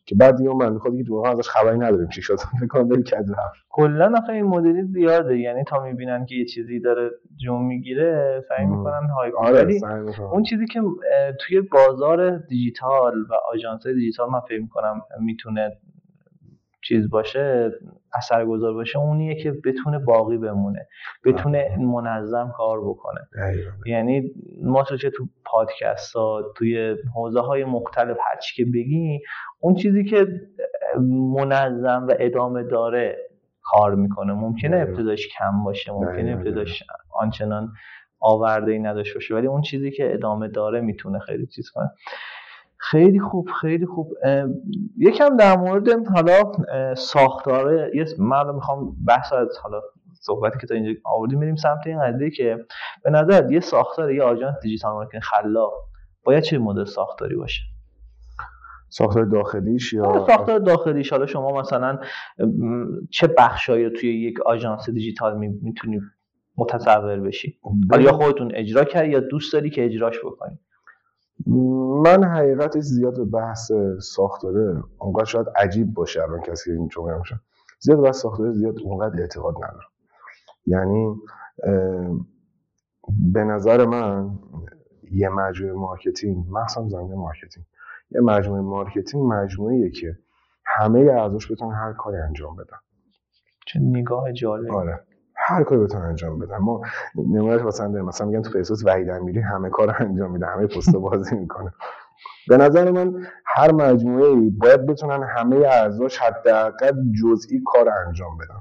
[0.07, 2.09] که بعد دیگه من خود دیگه واقعا ازش خبری نداریم.
[2.09, 3.67] چی شد؟ فکر کنم بری کج رفت.
[3.71, 5.39] کلا آخه این مدلی زیاده.
[5.39, 9.81] یعنی تا می‌بینن که یه چیزی داره جون می‌گیره سعی می‌کنن های آره
[10.33, 10.81] اون چیزی که
[11.41, 15.77] توی بازار دیجیتال و آژانس دیجیتال من فکر می‌کنم می‌تونه
[16.89, 17.71] چیز باشه
[18.15, 20.89] اثرگذار باشه اونیه که بتونه باقی بمونه
[21.25, 23.21] بتونه منظم کار بکنه.
[23.87, 24.31] یعنی
[24.63, 29.21] ما تو چه تو پادکست ها توی حوزه های مختلف هرچی که بگی
[29.61, 30.27] اون چیزی که
[31.35, 33.17] منظم و ادامه داره
[33.63, 34.33] کار می‌کنه.
[34.33, 36.83] ممکنه ابتداش کم باشه ممکنه ابتداش
[37.21, 37.73] آنچنان
[38.21, 41.91] آورده ای نداشته باشه ولی اون چیزی که ادامه داره می‌تونه خیلی چیز کنه.
[42.91, 44.13] خیلی خوب خیلی خوب.
[44.97, 46.53] یکم در مورد حالا
[46.95, 49.81] ساختاره یه من می‌خوام بحث از حالا
[50.21, 52.67] صحبتی که تا اینجا آوردیم میریم سمت این قضیه که
[53.05, 55.73] به نظر یه ساختار یه آژانس دیجیتال مارکتینگ خلاق
[56.25, 57.63] باید چه مدل ساختاری باشه؟
[58.89, 61.13] ساختار داخلیش یا آره، ساختار داخلیش.
[61.13, 61.99] حالا شما مثلا
[63.11, 66.01] چه بخشایی رو توی یک آژانس دیجیتال می‌تونی
[66.57, 67.59] متصور بشی؟
[67.91, 70.59] حالا یا خودتون اجرا کردی یا دوست داری که اجراش بکنی؟
[71.47, 77.19] من حقیقتش زیاد به بحث ساختاره اونقدر شاید عجیب باشه الان کسی که این جمله
[77.19, 77.41] میشه
[77.81, 79.89] زیاد بحث ساختاره زیاد اونقدر اعتقاد ندارم.
[80.67, 81.17] یعنی
[83.33, 84.39] به نظر من
[85.11, 87.67] یه مجموعه مارکتینگ مخصوصا زمینه مارکتینگ
[88.11, 90.19] یه مجموعه مارکتینگ مجموعه که
[90.65, 92.77] همه اعضاش بتونن هر کاری انجام بدن.
[93.67, 95.01] چه نگاه جالب آره.
[95.49, 96.81] هر کاری بتونن انجام بدن ما
[97.15, 101.37] نمونهش داریم مثلا میگن تو فیسبوک وحید امیری همه کار انجام میده همه پست بازی
[101.37, 101.73] می‌کنه.
[102.49, 106.93] به نظر من هر مجموعه ای باید بتونن همه اعضاش حداقل
[107.23, 108.61] جزئی کار انجام بدن.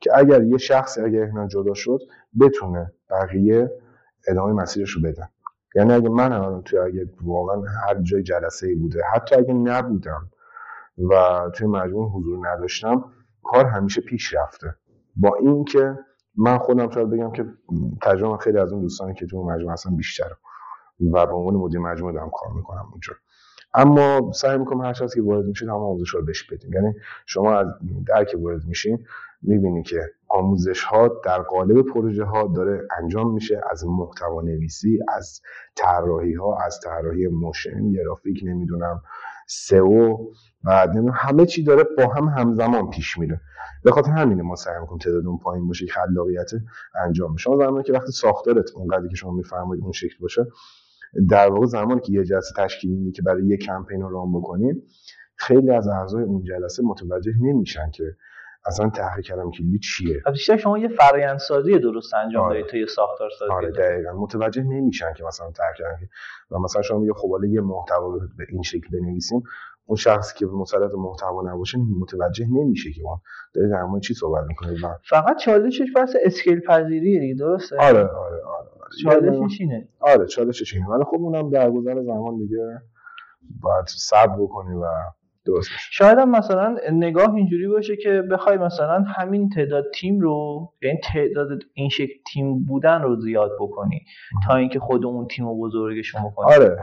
[0.00, 1.98] که اگر یه شخصی اگر اینا جدا شد
[2.40, 3.70] بتونه بقیه
[4.28, 5.28] ادامه مسیرش رو بدن.
[5.74, 10.30] یعنی اگه من الان توی اگه واقعا هر جای جلسه ای بوده حتی اگه نبودم
[11.10, 11.14] و
[11.54, 13.04] توی مجموعه حضور نداشتم
[13.42, 14.74] کار همیشه پیش رفته
[15.16, 15.98] با اینکه
[16.36, 17.44] من خودم شاید بگم که
[18.02, 20.36] تجربه خیلی از اون دوستانی که تو مجموعه هستن بیشتره
[21.12, 23.12] و به عنوان مدیر مجموعه دارم کار می‌کنم اونجا.
[23.74, 26.72] اما سعی می‌کنم هر شخصی که وارد میشید هم آموزش رو بهش بدیم.
[26.72, 26.94] یعنی
[27.26, 27.66] شما از
[28.06, 29.04] در که وارد میشین
[29.42, 35.40] می‌بینی که آموزش ها در قالب پروژه ها داره انجام میشه از محتوا نویسی از
[35.76, 39.02] طراحی ها از طراحی موشن گرافیک نمی‌دونم
[39.52, 40.16] سئو
[40.64, 43.40] و همه چی داره با هم همزمان پیش میره.
[43.84, 46.50] به خاطر همینه ما سعی می‌کنیم تعداد اون پایین باشه خلاقیت
[47.04, 50.46] انجام شما زمانی که وقتی ساختارت اونقدری که شما میفرمایید اون شکل باشه
[51.30, 54.82] در واقع زمانی که یه جلسه تشکیل میدی که برای یه کمپین رو رام بکنیم
[55.36, 58.04] خیلی از اعضای اون جلسه متوجه نمیشن که
[58.66, 62.54] اصلا تحقیق کردم کلی چیه؟ بیشتر شما یه فرآیند سازی درست انجام آره.
[62.54, 64.12] دادید تا یه ساختار سازی آره دقیقاً.
[64.12, 65.86] متوجه نمیشن که مثلا تحقیق
[66.50, 69.42] و مثلا شما یه خب یه محتوا به این شکل بنویسیم
[69.86, 73.18] اون شخصی که مسلط محتوا نباشه متوجه نمیشه که اون
[73.54, 74.76] داره در مورد چی صحبت می‌کنه.
[75.08, 78.70] فقط چالشش بس اسکیل پذیریه دیگه درسته؟ آره آره آره, آره.
[79.02, 79.88] چالشش اینه.
[80.00, 80.88] آره چالشش اینه.
[80.88, 82.80] ولی خب اونم در گذر زمان دیگه
[83.60, 84.84] باید صبر بکنی و
[85.50, 90.98] درست شاید هم مثلا نگاه اینجوری باشه که بخوای مثلا همین تعداد تیم رو یعنی
[91.12, 94.04] تعداد این شکل تیم بودن رو زیاد بکنی
[94.46, 96.54] تا اینکه خودمون تیم رو بزرگش بکنی.
[96.54, 96.76] آره.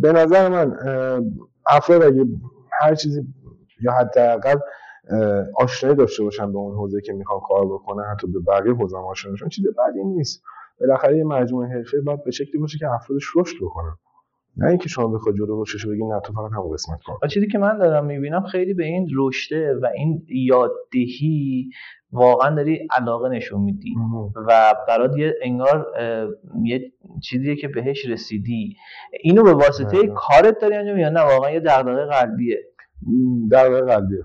[0.00, 0.76] به نظر من
[1.66, 2.24] افراد اگه
[2.80, 3.22] هر چیزی
[3.80, 4.58] یا حداقل
[5.56, 9.48] آشنایی داشته باشن به اون حوزه که می‌خوان کار بکنن حتی به بقیه حوزه آشنا
[9.48, 10.42] چیز بدی نیست.
[10.80, 13.96] بالاخره یه مجموعه حرفه باید به شکلی باشه که افرادش رشد بکنن.
[14.56, 17.58] نه اینکه شما بخواد جلو رشدش بگین نه تو فقط همون قسمت کار چیزی که
[17.58, 21.70] من دارم می‌بینم خیلی به این رشده و این یاددهی
[22.12, 23.94] واقعا داری علاقه نشون میدی
[24.48, 25.86] و برات یه انگار
[26.64, 26.92] یه
[27.22, 28.76] چیزیه که بهش رسیدی.
[29.22, 32.58] اینو به واسطه کارت داری انجام یا نه؟ واقعا یه دغدغه قلبیه.
[33.52, 34.24] دغدغه قلبیه.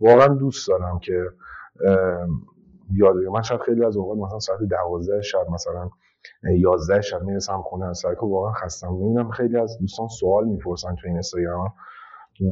[0.00, 1.22] واقعا دوست دارم که
[2.92, 5.90] یاد من شاید خیلی از اوقات مثلا ساعت 12 شب مثلا
[6.58, 8.92] 11 شب می‌رسم خونه از سرکو واقعا خستم.
[8.92, 11.72] می‌بینم خیلی از دوستان سوال می‌پرسن تو این اینستاگرام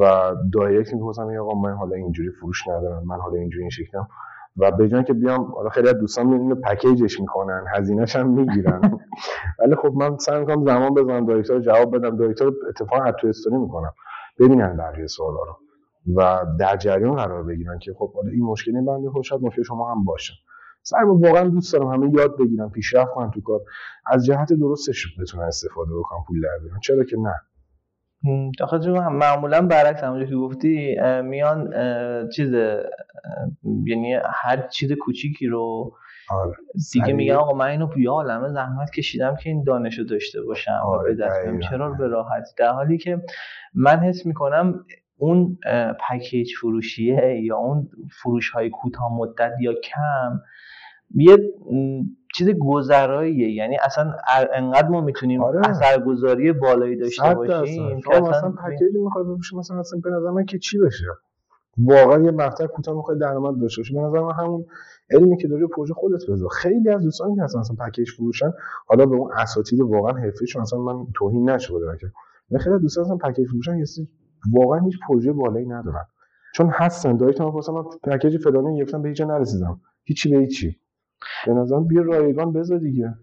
[0.01, 4.09] و direct می‌پرسن یا آقا من حالا اینجوری فروش ندارم من حالا اینجوری این شکلم.
[4.57, 8.31] و به جای که بیام حالا خیلی از دوستان اینو package ش می‌کنن هزینهش هم
[8.31, 8.81] می‌گیرن.
[9.59, 13.29] ولی خب من سعی می‌کنم زمان بزنم direct و جواب بدم direct و اتفاقا تو
[13.29, 13.93] استوری می‌کنم.
[14.41, 15.57] ببینن بقیه سوالا رو.
[16.17, 19.91] و در جریان قرار بگیرن که خب حالا این مشکلی بنده خود شاید مشکل شما
[19.91, 20.33] هم باشه.
[20.83, 23.61] سعی واقعا دوست دارم همه یاد بگیرم پیشرفت کنم تو کار.
[24.07, 27.35] از جهت درستش بتونن استفاده بکنم پول در بیارن؟ چرا که نه؟
[28.61, 28.79] آخه
[29.09, 31.71] معمولا برعکس همونجوری که گفتی میان
[32.29, 32.53] چیز
[33.87, 35.93] یعنی هر چیز کوچیکی رو
[36.31, 36.55] آره.
[36.93, 40.81] دیگه میگن آقا من اینو یه عالمه زحمت کشیدم که این دانش رو داشته باشم
[40.85, 43.23] آره و به دست چرا به راحت در حالی که
[43.75, 44.85] من حس می‌کنم
[45.17, 45.59] اون
[46.09, 47.89] پکیج فروشیه یا اون
[48.23, 50.41] فروش های کوتاه مدت یا کم
[51.15, 51.37] یه
[52.35, 53.53] چیز گذراییه.
[53.53, 54.13] یعنی اصلا
[54.55, 55.69] انقدر ما می‌تونیم آره.
[55.69, 60.45] اثرگذاری بالایی داشته باشیم که اصلا, اصلا پکیج می‌خواد بفروشه مثلا اصلا به نظر من
[60.45, 61.05] که چی بشه؟
[61.79, 64.65] واقعا یه مقطع کوتاه می‌خواد درآمد داشته باشه به نظر من همون
[65.11, 66.49] علمی که داری پروژه خودت بذار.
[66.49, 68.53] خیلی از دوستان که اصلا مثلا پکیج فروشن
[68.87, 72.07] حالا به اون اساتید واقعا حرفه‌ایشون اصلا من توهین نشده که.
[72.59, 73.85] خیلی دوستان اصلا package فروشن یه
[74.53, 76.05] واقعا هیچ پروژه بالایی ندارن
[76.55, 79.81] چون هستن direct ما من package فلانی گرفتم به هیچ نرسیدم.
[80.05, 80.77] هیچی به هیچی.
[81.47, 83.15] به نظرم بیا رایگان بذار دیگه.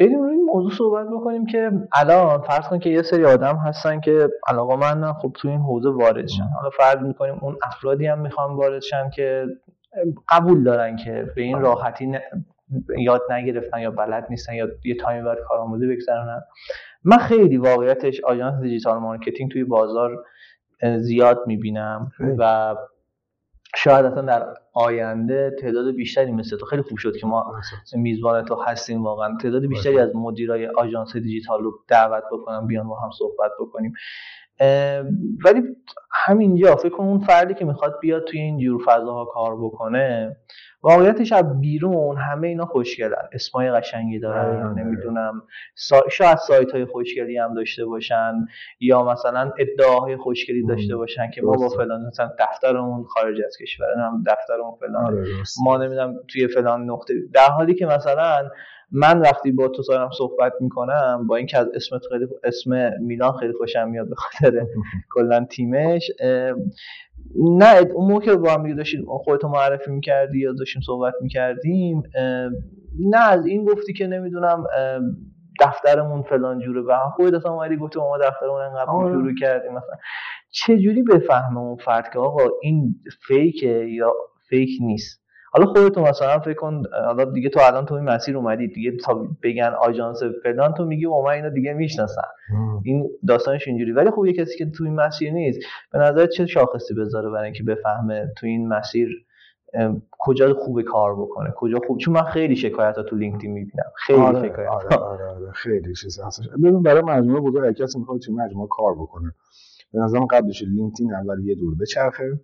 [0.00, 4.00] بریم روی این موضوع صحبت بکنیم که الان فرض کن که یه سری آدم هستن
[4.00, 8.20] که علاقه من خب تو این حوزه وارد شن حالا فرض می‌کنیم اون افرادی هم
[8.20, 9.46] می‌خوان وارد شن که
[10.28, 12.12] قبول دارن که به این راحتی
[12.98, 16.42] یاد نگرفتن یا بلد نیستن یا یه time ی باید کارآموزی بگذرونن.
[17.04, 20.24] من خیلی واقعیتش آژانس دیجیتال مارکتینگ توی بازار
[20.98, 22.74] زیاد می‌بینم و
[23.76, 27.54] شاید اصلا در آینده تعداد بیشتری مثل تو خیلی خوب شد که ما
[27.94, 29.36] میزبان تو هستیم واقعا.
[29.42, 33.92] تعداد بیشتری از مدیرای آژانس دیجیتال رو دعوت بکنم بیان با هم صحبت بکنیم.
[35.44, 35.62] ولی
[36.12, 40.36] همینجا فکر کنم اون فردی که می‌خواد بیاد توی این جور فضاها کار بکنه
[40.82, 43.28] واقعیتش از بیرون همه اینا خوشگلن.
[43.32, 45.42] اسمای قشنگی دارن نمی‌دونم.
[45.74, 46.02] سا...
[46.10, 48.34] شاید سایت های خوشگلی هم داشته باشن
[48.80, 53.86] یا مثلا ادعاهای خوشگلی داشته باشن که ما با فلان مثلا دفترمون خارج از کشور
[53.98, 55.04] هم دفترمون فلان.
[55.04, 55.26] آره،
[55.64, 57.14] ما نمی‌دونم توی فلان نقطه.
[57.32, 58.50] در حالی که مثلا
[58.92, 63.52] من وقتی با تو دارم صحبت می‌کنم با اینکه از اسم خیلی اسم میلان خیلی
[63.52, 64.66] خوشم میاد به خاطر
[65.14, 66.10] کلا تیمش
[67.36, 72.02] نه اون موقع که با هم داشتیم خودتو معرفی می‌کردی یا داشتیم صحبت می‌کردیم
[73.00, 74.64] نه از این گفتی که نمی‌دونم
[75.60, 76.80] دفترمون فلان جوره.
[76.80, 79.12] و خودت اصلا اومدی گفتی ما دفترمون انقدر آره.
[79.12, 79.96] شروع کردیم مثلا.
[80.50, 82.94] چه جوری بفهمه اون فرد که آقا این
[83.26, 84.12] فیکه یا
[84.48, 85.20] فیک نیست؟
[85.52, 89.28] حالا خودتون مثلا فکر کن حالا دیگه تو الان تو این مسیر اومدی دیگه تا
[89.42, 92.28] بگن آژانس فلان تو میگی او من اینو دیگه می‌شناسم
[92.84, 93.92] این داستانش اینجوری.
[93.92, 95.60] ولی خب یه کسی که تو این مسیر نیست
[95.92, 99.08] به نظر چه شاخصی بذاره برای اینکه بفهمه تو این مسیر
[100.10, 103.90] کجا خوب کار بکنه کجا خوب؟ چون من خیلی شکایت ها تو لینکدین می‌بینم.
[103.96, 108.20] خیلی آره، شکایت آره, آره, آره, خیلی چیز هستش ببین برای مجموعه بزرگ کسی می‌خواد
[108.20, 109.34] تو مجموعه کار بکنه.
[109.92, 112.40] به نظرم قبلش لینکدین اول یه دور بچرخه.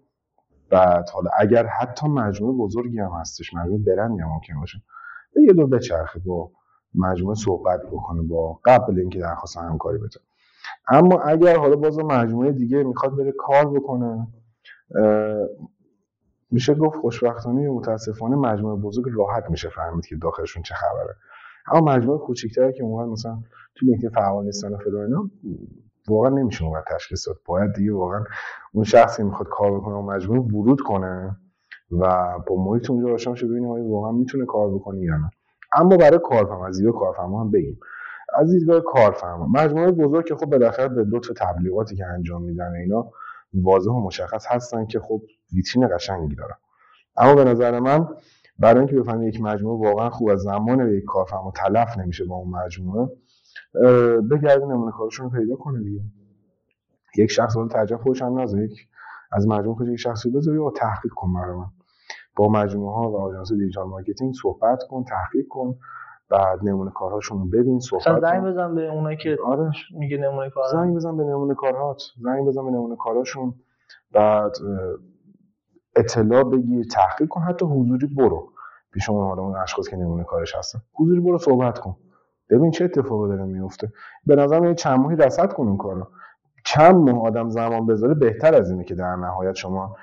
[0.70, 4.78] بعد حالا اگر حتی مجموعه بزرگی هم هستش مجموعه برندی هم ممکن باشه
[5.34, 6.50] به یه دور بچرخه با
[6.94, 10.20] مجموعه صحبت بکنه با قبل اینکه درخواست همکاری بده.
[10.88, 14.26] اما اگر حالا باز مجموعه دیگه می‌خواد بره کار بکنه
[16.50, 21.16] میشه گفت خوشبختانه یا متاسفانه مجموعه بزرگ راحت میشه فهمید که داخلشون چه خبره.
[21.72, 23.42] اما مجموعه کوچیک‌تری که اونها مثلا
[23.74, 25.30] تو لینکدین فعال نیستن و فلان
[26.08, 27.36] واقعا نمیشه اون تشخیص داد.
[27.44, 28.24] باید دیگه واقعا
[28.72, 31.36] اون شخصی می‌خواد کار بکنه و مجموعه ورود کنه
[31.90, 35.30] و با محیط اونجا آشنا شه ببینیم آیا واقعا می‌تونه کار بکنه یا نه.
[35.72, 37.80] اما برای کارفرما از دیدگاه کارفرما هم بگیم.
[38.34, 43.10] از دیدگاه کارفرما مجموعه بزرگ که خب بالاخره به تا تبلیغاتی که انجام میدن اینا
[43.54, 45.22] واضح و مشخص هستن که خب
[45.54, 46.56] ویترین قشنگی دارن
[47.16, 48.08] اما به نظر من
[48.58, 52.50] برای اینکه بفهمید یک مجموعه واقعا خوب از زمان یک کارفرما تلف نمیشه با اون
[52.50, 53.08] مجموعه
[54.30, 56.00] بگرد نمونه کارشون رو پیدا کنه دیگه.
[57.18, 58.88] یک شخص حالا ترجمه خودش هم یک
[59.32, 61.66] از مجموعه خودش یک شخصی بذاری و تحقیق کن برای من.
[62.36, 65.74] با مجموعه ها و آژانس دیجیتال مارکتینگ صحبت کن تحقیق کن.
[66.30, 69.70] بعد نمونه کارهاشون رو ببین صحبت زنگ بزن به اونایی که آره.
[69.98, 72.02] میگه نمونه کار زنگ بزن به نمونه کارهات.
[72.22, 73.54] زنگ بزن به نمونه کارهاشون.
[74.12, 74.52] بعد
[75.96, 77.40] اطلاع بگیر تحقیق کن.
[77.40, 78.52] حتی حضوری برو.
[78.92, 80.78] پیش اون اون اشخاص که نمونه کارش هستن.
[80.94, 81.96] حضوری برو صحبت کن.
[82.50, 83.92] ببین چه اتفاقی داره میفته.
[84.26, 86.06] به نظر من چند ماهی رصد کن اون کارو.
[86.64, 89.96] چند ماه آدم زمان بذاره بهتر از اینه که در نهایت شما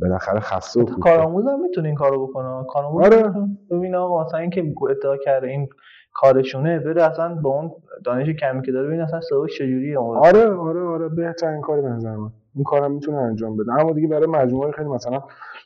[0.00, 2.64] بالاخره خسته و کارآموز هم می‌تونه این کارو بکنه.
[2.68, 3.32] کارآموز آره.
[3.70, 5.68] ببین آقا مثلا اینکه ادعا کرده این
[6.14, 7.72] کارشونه بره اصلا با اون
[8.04, 11.08] دانش کمی که داره ببین اصلا سوش چجوریه؟ آره آره آره.
[11.08, 12.30] بهترین کاری به نظر من.
[12.54, 13.72] این کارم می‌تونه انجام بده.
[13.72, 15.22] اما دیگه برای مجموعه خیلی مثلا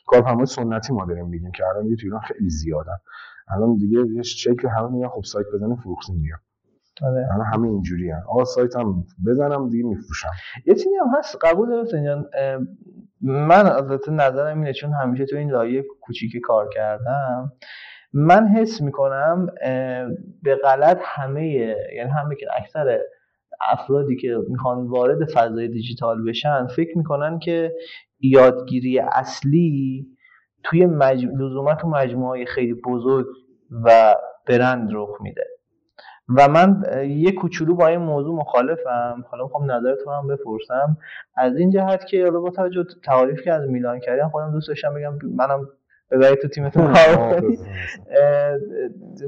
[0.07, 2.97] کارفرمای سنتی ما داریم میگیم که الان دیگه تو ایران خیلی زیادن.
[3.47, 6.33] الان دیگه یه شکل همه میگن خب سایت بزنه فروختیم دیگه.
[7.01, 7.27] آره.
[7.33, 10.29] الان همه اینجوری هم آقا سایت هم بزنم دیگه میفروشم.
[10.65, 12.25] یه چیزی هم هست قبول دارم جان
[13.21, 17.51] من البته نظرم اینه چون همیشه تو این لایه کوچیکی کار کردم.
[18.13, 19.47] من حس می‌کنم
[20.43, 21.47] به غلط همه
[21.95, 22.99] یعنی همه که اکثر
[23.71, 27.73] افرادی که می‌خوان وارد فضای دیجیتال بشن فکر می‌کنن که
[28.19, 30.07] یادگیری اصلی
[30.65, 31.25] توی مج...
[31.25, 33.25] لزوما تو مجموعه خیلی بزرگ
[33.85, 34.15] و
[34.47, 35.45] برند رخ میده.
[36.37, 39.25] و من یه کوچولو با این موضوع مخالفم.
[39.31, 40.97] حالا می‌خوام نظرتون هم بپرسم.
[41.35, 44.93] از این جهت که حالا با توجه تعریف که از میلان کردم خودم دوست داشتم
[44.93, 45.67] بگم منم
[46.11, 47.41] ببرید تو تیمتون کار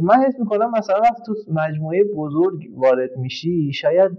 [0.01, 4.11] من حس می‌کنم مثلا وقتی تو مجموعه بزرگ وارد میشی شاید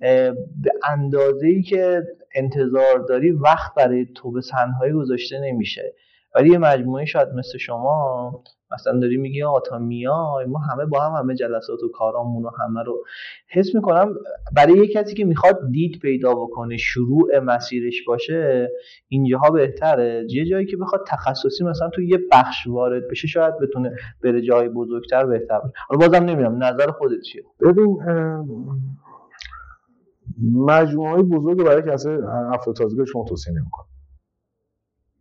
[0.00, 2.02] به اندازه ای که
[2.34, 5.94] انتظار داری وقت برای تو به تنهایی گذاشته نمیشه.
[6.34, 11.00] ولی یه مجموعه شاید مثل شما مثلا داری میگی آقا تا میای ما همه با
[11.00, 13.04] هم همه جلسات و کارامون و همه رو
[13.48, 14.14] حس می‌کنم.
[14.56, 18.70] برای یه کسی که می‌خواد دید پیدا بکنه شروع مسیرش باشه
[19.08, 20.26] اینجاها بهتره.
[20.30, 24.68] یه جایی که بخواد تخصصی مثلا تو یه بخش وارد بشه شاید بتونه بره جای
[24.68, 27.98] بزرگتر بهتر حالا بازم نمی‌دونم نظر خودت چیه؟ ببین
[30.54, 32.08] مجموعه بزرگ برای کسی
[32.52, 33.89] افراد تازگی شما توصیه نمی‌کنه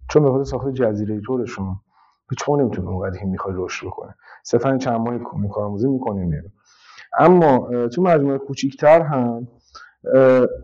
[0.10, 1.80] چون به خاطر ساخت جزیره طورشون
[2.38, 4.16] چون نمی‌تونه اونقدر که می‌خوای رشد بکنه.
[4.44, 5.20] صرفا چند ماهی
[5.52, 6.52] کارآموزی می‌کنیم میره
[7.20, 9.48] اما تو مجموعه کوچیکتر هم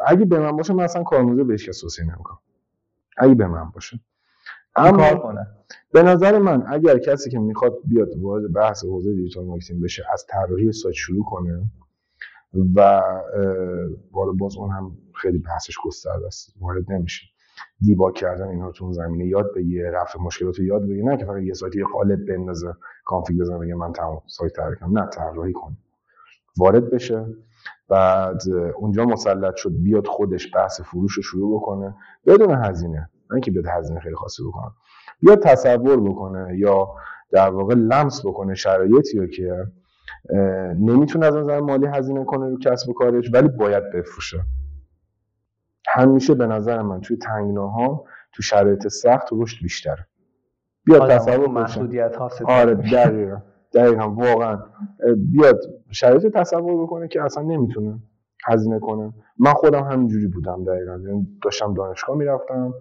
[0.07, 2.39] اگه به من باشه من اصلا کارآموزی بهش کس توصیه نمی‌کنم.
[3.17, 3.99] اگه به من باشه.
[4.75, 5.47] اما کنه.
[5.91, 10.25] به نظر من اگر کسی که می‌خواد بیاد وارد بحث حوزه دیجیتال مارکتینگ بشه از
[10.29, 11.69] طراحی سایت شروع کنه
[12.75, 13.01] و
[14.39, 17.25] باز اون هم خیلی بحثش گسترده است وارد نمیشه.
[17.81, 21.05] debug کردن اینها تو زمینه یاد بگیره رفع مشکلات رو یاد بگیره.
[21.05, 22.73] نه که فقط یه سایت یه قالب بندازه
[23.05, 24.99] config بزنه بگه من تمام سایت طراحی کنم.
[24.99, 25.78] نه طراحی کنه.
[26.57, 27.26] وارد بشه.
[27.89, 28.41] بعد
[28.76, 31.95] اونجا مسلط شد بیاد خودش بحث فروش رو شروع بکنه.
[32.26, 32.99] بدون هزینه.
[32.99, 34.71] نه اینکه بیاد هزینه خیلی خاصی بکنه.
[35.21, 36.88] بیاد تصور بکنه یا
[37.32, 39.65] در واقع لمس بکنه شرایطی رو که
[40.80, 44.45] نمی‌تونه از نظر مالی هزینه کنه رو کسب و کارش ولی باید بفروشه.
[45.88, 50.07] همیشه به نظر من توی تنگناها تو شرایط سخت رشد بیشتره.
[50.86, 53.38] بیاد تصور محدودیت ها آره دقیقا.
[53.73, 54.59] دقیقا واقعا.
[55.17, 55.59] بیاد
[55.91, 57.99] شرایط تصور بکنه که اصلا نمی‌تونه
[58.45, 59.13] هزینه کنه.
[59.39, 60.91] من خودم همینجوری بودم دقیقا.
[60.91, 62.73] یعنی داشتم دانشگاه می‌رفتم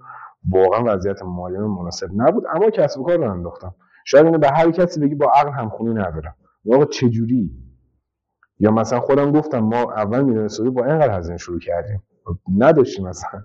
[0.51, 3.75] واقعا وضعیت مالی مناسب نبود اما کسب و کار رو انداختم.
[4.05, 6.35] شاید اینو به هر کسی بگی با عقل همخونی نداره
[6.73, 7.51] آقا چجوری؟
[8.59, 12.03] یا مثلا خودم گفتم ما اول میلیون با اینقدر هزینه شروع کردیم.
[12.59, 13.45] نداشتیم مثلا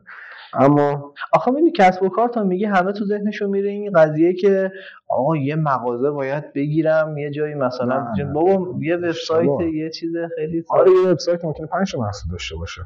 [0.54, 4.72] اما آخه می‌دونی کسب و کار تا میگه همه تو ذهنشون میره این قضیه که
[5.10, 10.92] آقا یه مغازه باید بگیرم یه جایی مثلا بابا یه وبسایت یه چیز خیلی آره
[10.92, 12.82] یه وبسایت ممکنه 5 تا محصول داشته باشه.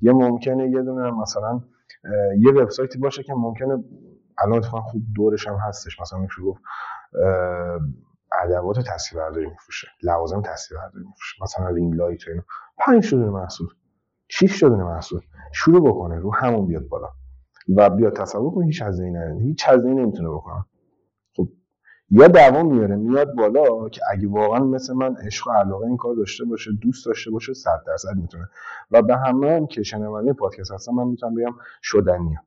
[0.00, 1.60] یه ممکنه یه دونه مثلا
[2.38, 3.84] یه وبسایتی باشه که ممکنه
[4.38, 6.00] الان اتفاقا خوب دورش هم هستش.
[6.00, 6.62] مثلا میشه گفت
[8.42, 12.42] ادوات تصویربرداری میفروشه لوازم تصویربرداری میفروشه مثلا ring light و اینا.
[12.78, 13.68] 5 تا محصول.
[14.28, 15.20] 6 تا محصول.
[15.52, 17.08] شروع بکنه رو همون بیاد بالا.
[17.76, 20.64] و بیاد تصور کنه هیچ هزینه نداره هیچ هزینه نمی‌تونه بکنه.
[21.36, 21.48] خب
[22.10, 26.14] یا دوام میاره میاد بالا که اگه واقعا مثل من عشق و علاقه این کار
[26.14, 28.48] داشته باشه دوست داشته باشه 100 درصد می‌تونه.
[28.90, 32.40] و به همه هم که شنونده پادکست هستم من می‌تونم بگم شدنیه.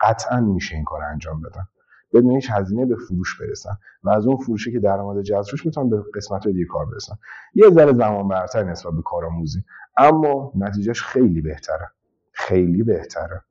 [0.00, 1.68] قطعا میشه این کار انجام بدن.
[2.12, 3.76] بدون هیچ هزینه به فروش برسن.
[4.04, 7.14] و از اون فروشی که درآمد جذب می‌تونن به قسمت دیگه کار برسن.
[7.54, 9.64] یه ذره زمان برتر نسبت به کارآموزی.
[9.96, 11.90] اما نتیجهش خیلی بهتره.
[12.32, 13.44] خیلی بهتره.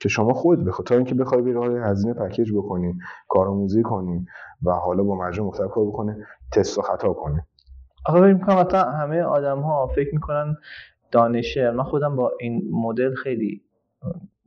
[0.00, 4.26] که شما خود بخواد تا اینکه بخوای بری هزینه پکیج بکنین کارآموزی کنین
[4.62, 7.40] و حالا با مجموعه مختلف کار بکنه تست و خطا کنین
[8.06, 8.66] آقا فکر می‌کنم
[9.00, 10.56] همه آدم ها فکر می‌کنن
[11.10, 13.62] دانشه من خودم با این مدل خیلی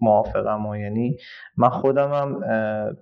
[0.01, 1.17] موافقم و یعنی
[1.57, 2.39] من خودم هم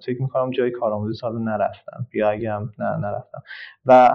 [0.06, 2.08] فکر می‌کنم جای کارآموزی سال نرفتم.
[2.14, 3.42] یا اگه هم نه نرفتم.
[3.86, 4.14] و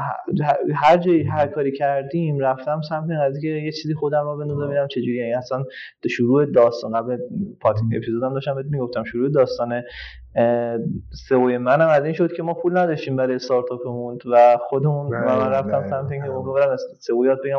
[0.74, 4.88] هر جایی هر کاری کردیم رفتم سمت قضیه که یه چیزی خودم رو بندازم ببینم
[4.88, 5.64] چجوری یعنی اصلا
[6.10, 7.18] شروع داستان قبل
[7.96, 9.82] اپیزودم داشتم بهت می‌گفتم شروع داستان
[11.10, 15.50] سوی منم از این شد که ما پول نداشتیم برای استارتاپمون و خودمون و من
[15.50, 17.58] رفتم سمت اینکه برم سئو یاد بگم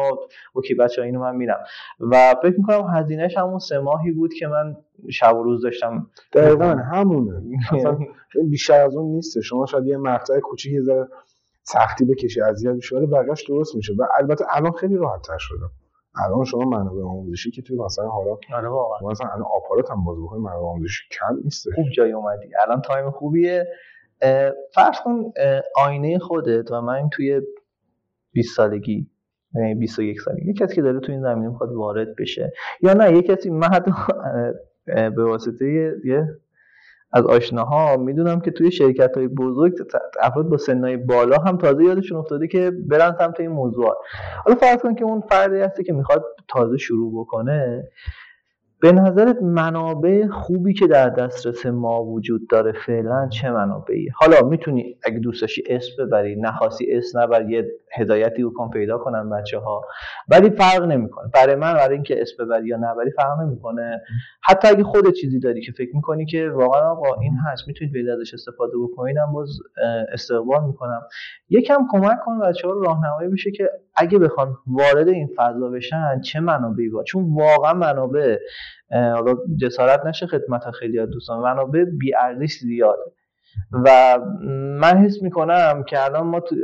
[0.54, 1.60] اوکی بچه اینو من میرم.
[2.00, 4.78] و فکر می‌کنم هزینهش همون سه ماهی بود که من
[5.10, 7.42] شب و روز داشتم دقیقا همونه.
[7.74, 7.98] اصلا
[8.50, 9.42] بیشتر از اون نیست.
[9.42, 11.08] شما شاید یه مقطع کوچیک یه ذره
[11.64, 15.66] سختی بکشی اذیت بشی ولی بقیش درست میشه و البته الان خیلی راحت تر شده.
[16.26, 19.10] الان شما منابع آموزشی که توی مثلا حالا آره واقعا.
[19.10, 22.48] مثلا الان آپارات هم باز بکنید منابع آموزشی کم نیست خوب جای اومدی.
[22.68, 23.68] الان تایم خوبیه.
[24.74, 25.32] فرض کن
[25.78, 27.42] آینه خودت و من توی
[28.32, 29.10] 20 سالگی
[29.56, 32.54] یعنی 21 سالگی یه کسی که داره تو این زمینه می‌خواد وارد بشه.
[32.82, 33.92] یا نه یه کسی من حتی
[34.86, 35.66] به واسطه
[36.06, 36.28] یه
[37.14, 39.74] از آشناها می‌دونم که توی شرکت های بزرگ
[40.22, 43.98] افراد با سنهای بالا هم تازه یادشون افتاده که برن سمت این موضوعات.
[44.46, 47.90] حالا فرض کن که اون فردی هستی که می‌خواد تازه شروع بکنه
[48.86, 54.98] به نظرت منابع خوبی که در دسترس ما وجود داره فعلا چه منابعی حالا می‌تونی
[55.04, 57.68] اگه دوست داشتی اسم ببری نخواستی اسم نبر یه
[57.98, 59.82] هدایتی کن پیدا کنن بچه ها
[60.30, 61.30] ولی فرق نمی‌کنه.
[61.34, 64.02] برای من برای اینکه اسم ببری یا نبری فرق نمی‌کنه.
[64.44, 68.14] حتی اگه خود چیزی داری که فکر می‌کنی که واقعا آقا این هست می‌تونید به
[68.14, 69.50] ازش استفاده بکنید باز
[70.14, 71.02] استقبال می‌کنم.
[71.50, 76.40] یکم کمک کن بچه ها راهنمایی بشه که اگه بخوان وارد این فضا بشن چه
[76.40, 78.38] منابعی با؟ چون واقعا منابع
[78.92, 83.02] حالا جسارت نشه خدمت خیلی دوستان منابع بی ارزش زیاده.
[83.72, 84.20] و
[84.80, 86.56] من حس می‌کنم که الان ما تو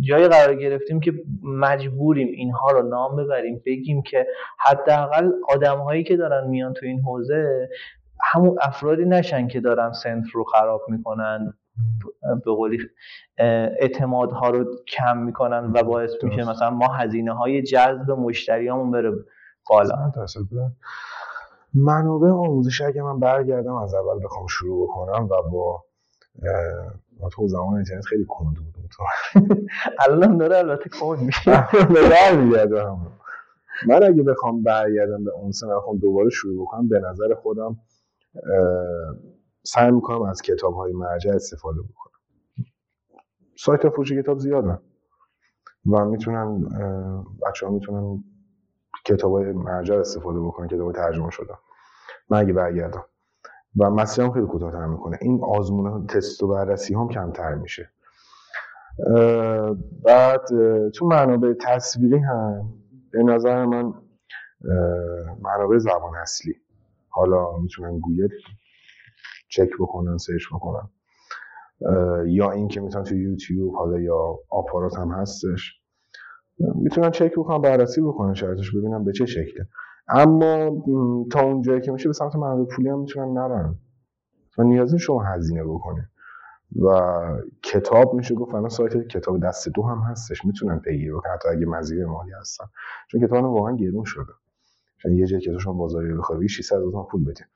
[0.00, 1.12] جای قرار گرفتیم که
[1.42, 4.26] مجبوریم اینها رو نام ببریم بگیم که
[4.58, 7.68] حداقل آدم هایی که دارن میان تو این حوزه
[8.32, 11.52] همون افرادی نشن که دارن سنت رو خراب می‌کنن.
[12.44, 12.78] به قولی
[13.80, 14.64] اعتمادها رو
[14.96, 19.12] کم می‌کنن و باعث میشه مثلا ما هزینه های جذب مشتریامون بره
[19.70, 20.12] بالا.
[21.74, 25.84] منابع آموزش اگه من برگردم از اول بخوام شروع بکنم و با
[27.32, 28.74] تو زمان اینترنت خیلی کند بود
[30.08, 31.50] الان داره البته کند میشه.
[33.88, 36.88] من اگه بخوام برگردم به اون سنه بخوام دوباره شروع بکنم.
[36.88, 37.76] به نظر خودم
[39.68, 42.18] سعی می‌کنم از کتاب های مرجع استفاده بکنم.
[43.56, 44.78] سایت فروش کتاب زیادن
[45.92, 46.68] و می‌تونن
[47.46, 48.24] بچه ها می‌تونن
[49.04, 51.54] کتاب های مرجع استفاده بکنن کتاب ترجمه شده.
[52.30, 53.04] من اگه برگردم.
[53.78, 55.18] و مسیر هم خیلی کوتاه‌تر می‌کنه.
[55.22, 57.90] این آزمون تست و بررسی هم کمتر میشه.
[60.04, 60.46] بعد
[60.90, 62.72] تو منابع تصویری هم
[63.10, 63.94] به نظر من
[65.40, 66.54] منابع زبان اصلی.
[67.08, 68.28] حالا می‌تونن گوگل
[69.48, 70.88] چک بکنن search بکنن.
[72.26, 75.80] یا اینکه می‌تونن تو یوتیوب حالا یا آپارات هم هستش.
[76.58, 79.66] می‌تونن چک بکنن بررسی بکنن شرطش ببینن به چه شکله.
[80.08, 80.82] اما
[81.32, 83.78] تا اون جایی که میشه به سمت منابع پولی هم می‌تونن نرن.
[84.58, 86.10] و نیازی شما هزینه بکنه
[86.82, 86.88] و
[87.62, 90.44] کتاب میشه گفت الان سایت کتاب دست دو هم هستش.
[90.44, 92.64] می‌تونن پیگیری بکنن حتی اگه مزیه مالی هستن.
[93.10, 94.32] چون کتاب واقعا گرون شده.
[95.02, 97.46] چون یه جایی که شما بازاری بخوای 600 هزار پول بدین.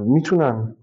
[0.00, 0.76] می‌تونن.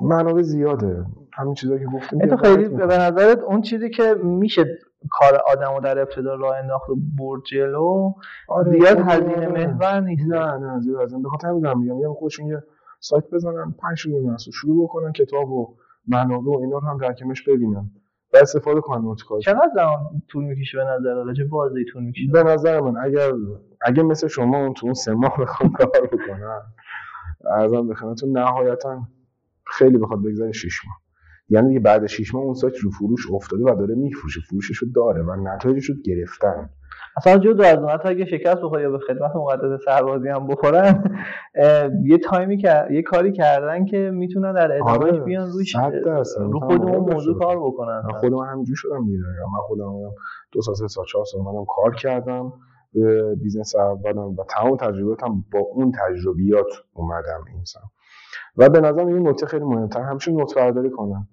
[0.00, 1.04] منابع زیاده.
[1.32, 4.64] همین چیزایی که گفتیم تو خیلی به نظرت اون چیزی که میشه
[5.10, 8.12] کار آدمو در ابتدا راه انداخت و برد جلو
[8.48, 10.26] آره زیاد هزینه محور نیست.
[10.26, 11.22] نه نه زیاد هزینه.
[11.22, 11.96] بخاطر همین میگم.
[11.96, 12.62] میگم خودشون یه
[13.00, 15.74] سایت بزنن پنج شروع محصول شروع بکنن کتاب و
[16.08, 17.90] منابع و اینا رو هم در کمش ببینن.
[18.34, 22.42] و استفاده کنن نوتکار چقدر زمان طول می‌کشه به نظر چه بازی طول می‌کشه؟ به
[22.42, 23.30] نظر من اگر
[23.82, 26.62] اگر مثل شما اون تو اون سه ماه بخوام کار بکنن
[27.46, 29.02] ارزم به خدمتتون نهایتا
[29.66, 30.96] خیلی بخواد بگذره 6 ماه.
[31.48, 34.40] یعنی دیگه بعد 6 ماه اون سایت رو فروش افتاده و داره میفروشه.
[34.40, 36.70] فروشش رو داره و نتایجش رو گرفتن.
[37.16, 41.04] اصلا جدا از اون اگه شکست بخوره یا به خدمت مقدس سربازی هم بخورن
[42.04, 45.76] یه تایمی که یه کاری کردن که می‌تونن در ادامهش آره، بیان روش
[46.36, 48.02] رو خود اون موضوع کار بکنن.
[48.20, 49.18] خودم همینجوری شدم دیگه.
[49.52, 49.92] من خودم
[50.52, 52.52] دو سال سه سال چهار سال منم کار کردم.
[53.42, 57.90] business اولم و تمام تجربیاتم با اون تجربیات اومدم این سمت
[58.56, 61.28] و به نظرم این نکته خیلی مهمتر همیشه note برداری کنن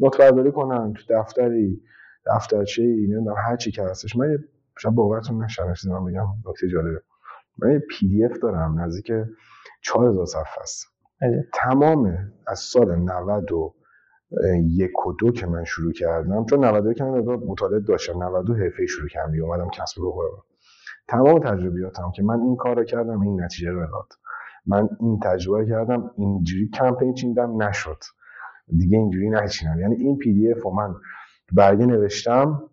[0.00, 1.82] note برداری کنن تو دفتری
[2.26, 4.16] دفترچه ای نمی‌دونم هر چی که هستش.
[4.16, 4.38] من
[4.78, 7.02] شاید باورتون نشه من بگم نکته جالبه.
[7.58, 9.12] من یه PDF دارم نزدیک
[9.82, 10.86] 4000 صفحه است.
[11.54, 13.74] تمام از سال 90 و
[14.62, 18.86] یک و دو که من شروع کردم چون 92 که من مطالعه داشتم 92 حرفه
[18.86, 20.51] شروع کردم دیگه اومدم کسب و کار
[21.08, 24.12] تمام تجربیاتم که من این کار رو کردم این نتیجه رو داد.
[24.66, 27.98] من این تجربه کردم اینجوری کمپین چیندم نشد.
[28.76, 29.80] دیگه اینجوری نچینم.
[29.80, 30.94] یعنی این PDF من
[31.52, 32.70] برگه نوشتم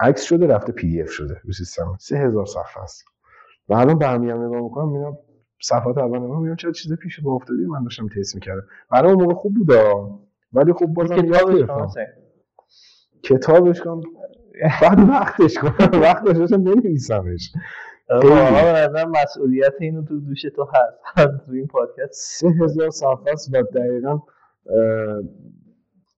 [0.00, 1.40] عکس شده رفته PDF شده.
[1.44, 3.04] رو سیستم سه هزار صفحه است
[3.68, 5.16] و الان برمیام نگاه می‌کنم می‌بینم
[5.62, 8.62] صفحات اول نگاه می‌بینم چه چیز پیش پا افتاده‌ای من داشتم تست می‌کردم.
[8.90, 9.82] برای اون موقع خوب بوده
[10.52, 11.88] ولی خب بازم یاد گرفتم
[13.22, 14.00] کتابش کنم
[14.82, 16.00] بعد وقتش کنم.
[16.00, 17.52] وقتش داشتم بنویسمش.
[18.10, 21.16] واقعا مسئولیت اینو تو دوش تو هست.
[21.46, 22.10] تو این پادکست.
[22.12, 24.18] سه هزار صفحه است و دقیقا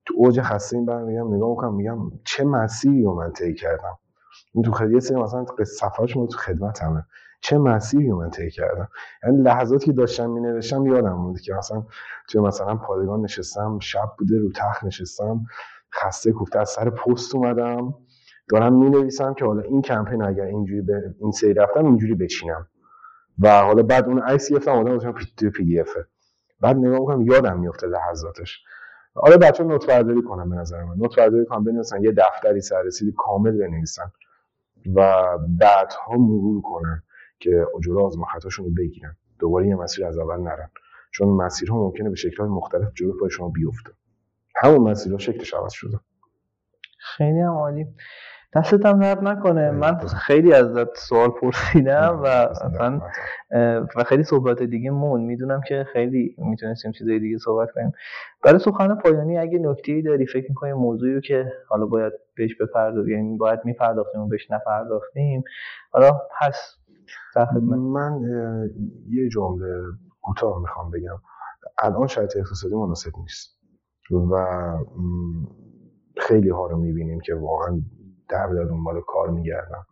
[0.07, 3.99] تو اوج خسته این میگم نگاه می‌کنم میگم چه مسیری رو من طی کردم.
[4.55, 7.05] این تو خیلی سری مثلا صفحاش تو خدمت همه.
[7.41, 8.89] چه مسیری رو من طی کردم.
[9.25, 11.85] یعنی لحظاتی که داشتم می نوشتم یادم بود که مثلا
[12.29, 15.41] توی مثلا پادگان نشستم شب بوده رو تخت نشستم
[15.95, 17.95] خسته کوفته از سر پست اومدم.
[18.49, 22.67] دارم می نویسم که حالا این کمپین اگر اینجوری به این سری رفتم اینجوری بچینم.
[23.39, 26.07] و حالا بعد اون عکس گرفتم آدم پی, پی دی افه
[26.61, 28.59] بعد نگاه می‌کنم یادم میفته لحظاتش.
[29.15, 30.97] آره بچه نوت برداری کنم به نظر من.
[30.97, 34.13] نوت برداری کنم بنویسن یه دفتری سررسیدی کامل بنویسن
[34.95, 37.03] و بعدها مرور کنن
[37.39, 39.17] که جلو آزما خطاشون رو بگیرن.
[39.39, 40.71] دوباره یه مسیر از اول نرن.
[41.13, 43.91] چون مسیرها ممکنه به شکل‌های مختلف جلو پای شما بیفته.
[44.57, 46.01] همون مسیرها شکلش عوض شده.
[46.99, 47.87] خیلی هم عالی.
[48.55, 49.71] دستت هم درد نکنه.
[49.71, 53.01] من خیلی ازت سوال پرسیدم و اصلا
[53.97, 57.93] و خیلی صحبت دیگه مون می‌دونم که خیلی می‌تونستیم چیزای دیگه صحبت کنیم.
[58.45, 62.57] برای سخن پایانی اگه نکته ای داری فکر می‌کنی موضوعی رو که حالا باید بهش
[62.61, 65.43] بپردازیم یعنی باید میپرداختیم و بهش نپرداختیم
[65.91, 66.79] حالا هست.
[67.69, 68.21] من
[69.09, 69.83] یه جمله
[70.23, 71.19] کوتاه می‌خوام بگم.
[71.79, 73.59] الان شرایط اقتصادی مناسب نیست.
[74.11, 74.47] و
[76.17, 77.81] خیلی ها رو می‌بینیم که واقعا
[78.29, 79.83] در به دنبال کار میگردن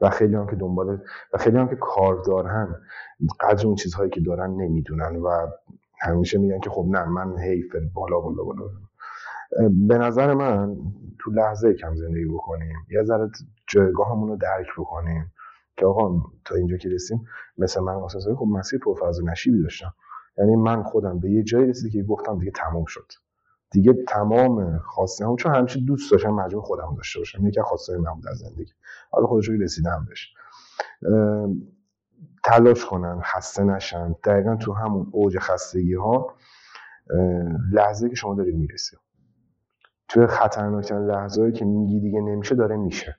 [0.00, 0.98] و خیلی هم که دنبال
[1.32, 2.76] و خیلی هم که کار دارن
[3.40, 5.46] قدر اون چیزهایی که دارن نمی‌دونن و
[6.00, 8.64] همیشه میگن که خب نه من حیف بالا بالا بالا.
[9.88, 10.76] به نظر من
[11.18, 13.30] تو لحظه کم زندگی بکنیم یه ذره
[13.66, 15.32] جایگاهمون رو درک بکنیم
[15.76, 17.24] که آقا تا اینجا که رسیم
[17.58, 19.94] مثل من واسه خب مسیر پرفراز نشیبی داشتم.
[20.38, 23.12] یعنی من خودم به یه جایی رسیدی که گفتم دیگه تموم شد.
[23.70, 27.46] دیگه تمام خواسته هم چون همیشه دوست داشتم مجموع خودم داشته باشم.
[27.46, 28.72] یکی خواسته من بود از زندگی.
[29.10, 30.34] حالا خودش رو رسیدم بهش.
[32.44, 34.12] تلاش کنن خسته نشن.
[34.24, 36.34] دقیقا تو همون اوج خستگی ها
[37.72, 38.96] لحظه که شما دارید می‌رسی.
[40.08, 43.18] توی خطرناکترین لحظه که میگی دیگه نمیشه داره میشه.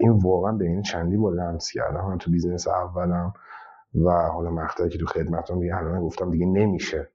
[0.00, 2.08] این واقعا به این چندین بار لمس کردم.
[2.08, 3.32] من تو بیزنس اولم
[4.04, 7.10] و حالا مقطعی که تو خدمتم دیگه الان گفتم دیگه نمیشه.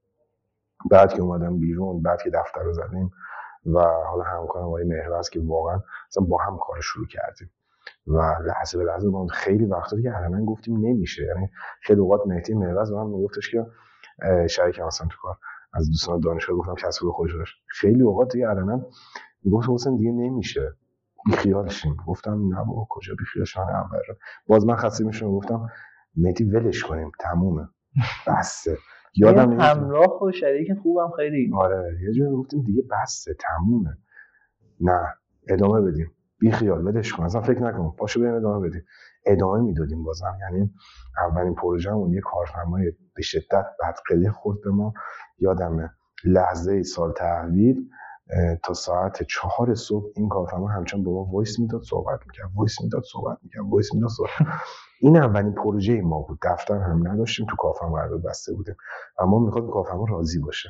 [0.91, 3.11] بعد که اومدم بیرون بعد که دفتر رو زدیم
[3.65, 5.79] و حالا همکارم آقای مهرز که واقعا
[6.09, 7.49] مثلا با هم کار شروع کردیم.
[8.07, 11.23] و لحظه به لحظه با خیلی وقتا که علنا گفتیم نمیشه.
[11.23, 11.49] یعنی
[11.81, 13.65] خیلی اوقات مهدی مهرز من میگفتش که
[14.47, 15.37] شریک مثلا تو کار.
[15.73, 18.85] از دوستان دانشگاه گفتم کسب به خودش داشت خیلی اوقات دیگه علنا
[19.43, 20.73] می‌گفت حسین دیگه نمیشه.
[21.25, 23.99] بی خیالشیم گفتم نه بابا کجا خیال اول
[24.47, 25.69] باز من خسته میشم گفتم
[26.15, 27.11] مهدی ولش کنیم.
[27.19, 27.67] تمومه.
[28.27, 28.77] بسه.
[29.15, 31.51] یادم همراه و شریک خوبم خیلی.
[31.55, 33.97] آره یه جوری گفتیم دیگه بسه تمومه.
[34.81, 34.99] نه
[35.49, 36.11] ادامه بدیم.
[36.39, 37.23] بی خیال بدش کن.
[37.23, 37.95] اصلا فکر نکن.
[37.97, 38.85] پاشو بریم ادامه بدیم.
[39.25, 40.37] ادامه می‌دادیم بازم.
[40.41, 40.71] یعنی
[41.17, 44.93] اولین پروژهمون یه کارفرمای به شدت بدقلی خورد به ما.
[45.39, 45.89] یادمه
[46.25, 47.89] لحظه سال تحویل
[48.63, 52.49] تا ساعت چهار صبح این کارفرما همچنان به ما وایس می‌داد صحبت می‌کرد.
[52.55, 53.63] وایس می‌داد صحبت می‌کرد.
[53.69, 54.47] وایس می‌داد صحبت
[55.01, 56.39] این اولین پروژه ما بود.
[56.43, 58.75] دفتر هم نداشتیم با کارفرما قرار بسته بودیم.
[59.19, 60.69] اما می‌خواد کارفرما راضی باشه.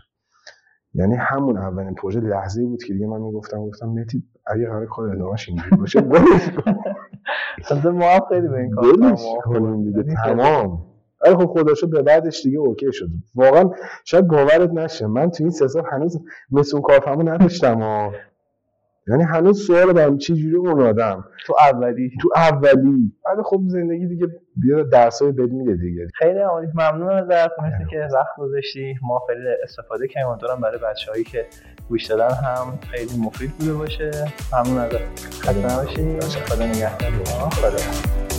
[0.94, 5.10] یعنی همون اولین پروژه لحظه بود که دیگه من می‌گفتم گفتم متی اگه قرار کار
[5.10, 6.18] ادامهش اینجوری باشه ما
[8.06, 10.16] هم خیلی به این کار دیگه.
[10.26, 10.86] تمام.
[11.26, 13.08] ولی خب خدا شد به بعدش دیگه اوکی شد.
[13.36, 13.70] واقعا
[14.06, 15.08] شاید باورت نشه.
[15.08, 16.22] من تو این سه سال هنوز
[16.52, 18.12] مثل اون کارفرما نداشتم و
[19.08, 22.12] یعنی هنوز سوال دارم چه جوری اون آدم؟ تو اولی.
[22.22, 23.12] تو اولی.
[23.26, 26.08] ولی خب زندگی دیگه بیا درسای بد میده دیگه.
[26.14, 26.68] خیلی عالی.
[26.76, 27.52] ممنون ازت.
[27.60, 28.96] مرسی که وقت گذاشتی.
[29.04, 30.30] ما خیلی استفاده کردیم.
[30.30, 31.46] امیدوارم برای بچه‌هایی که
[31.90, 34.12] گوش دادن هم خیلی مفید بوده باشه.
[34.54, 35.26] ممنون ازت.
[35.42, 36.20] خسته نباشی.
[36.46, 37.12] خدا نگهدار.
[37.50, 38.31] خدا.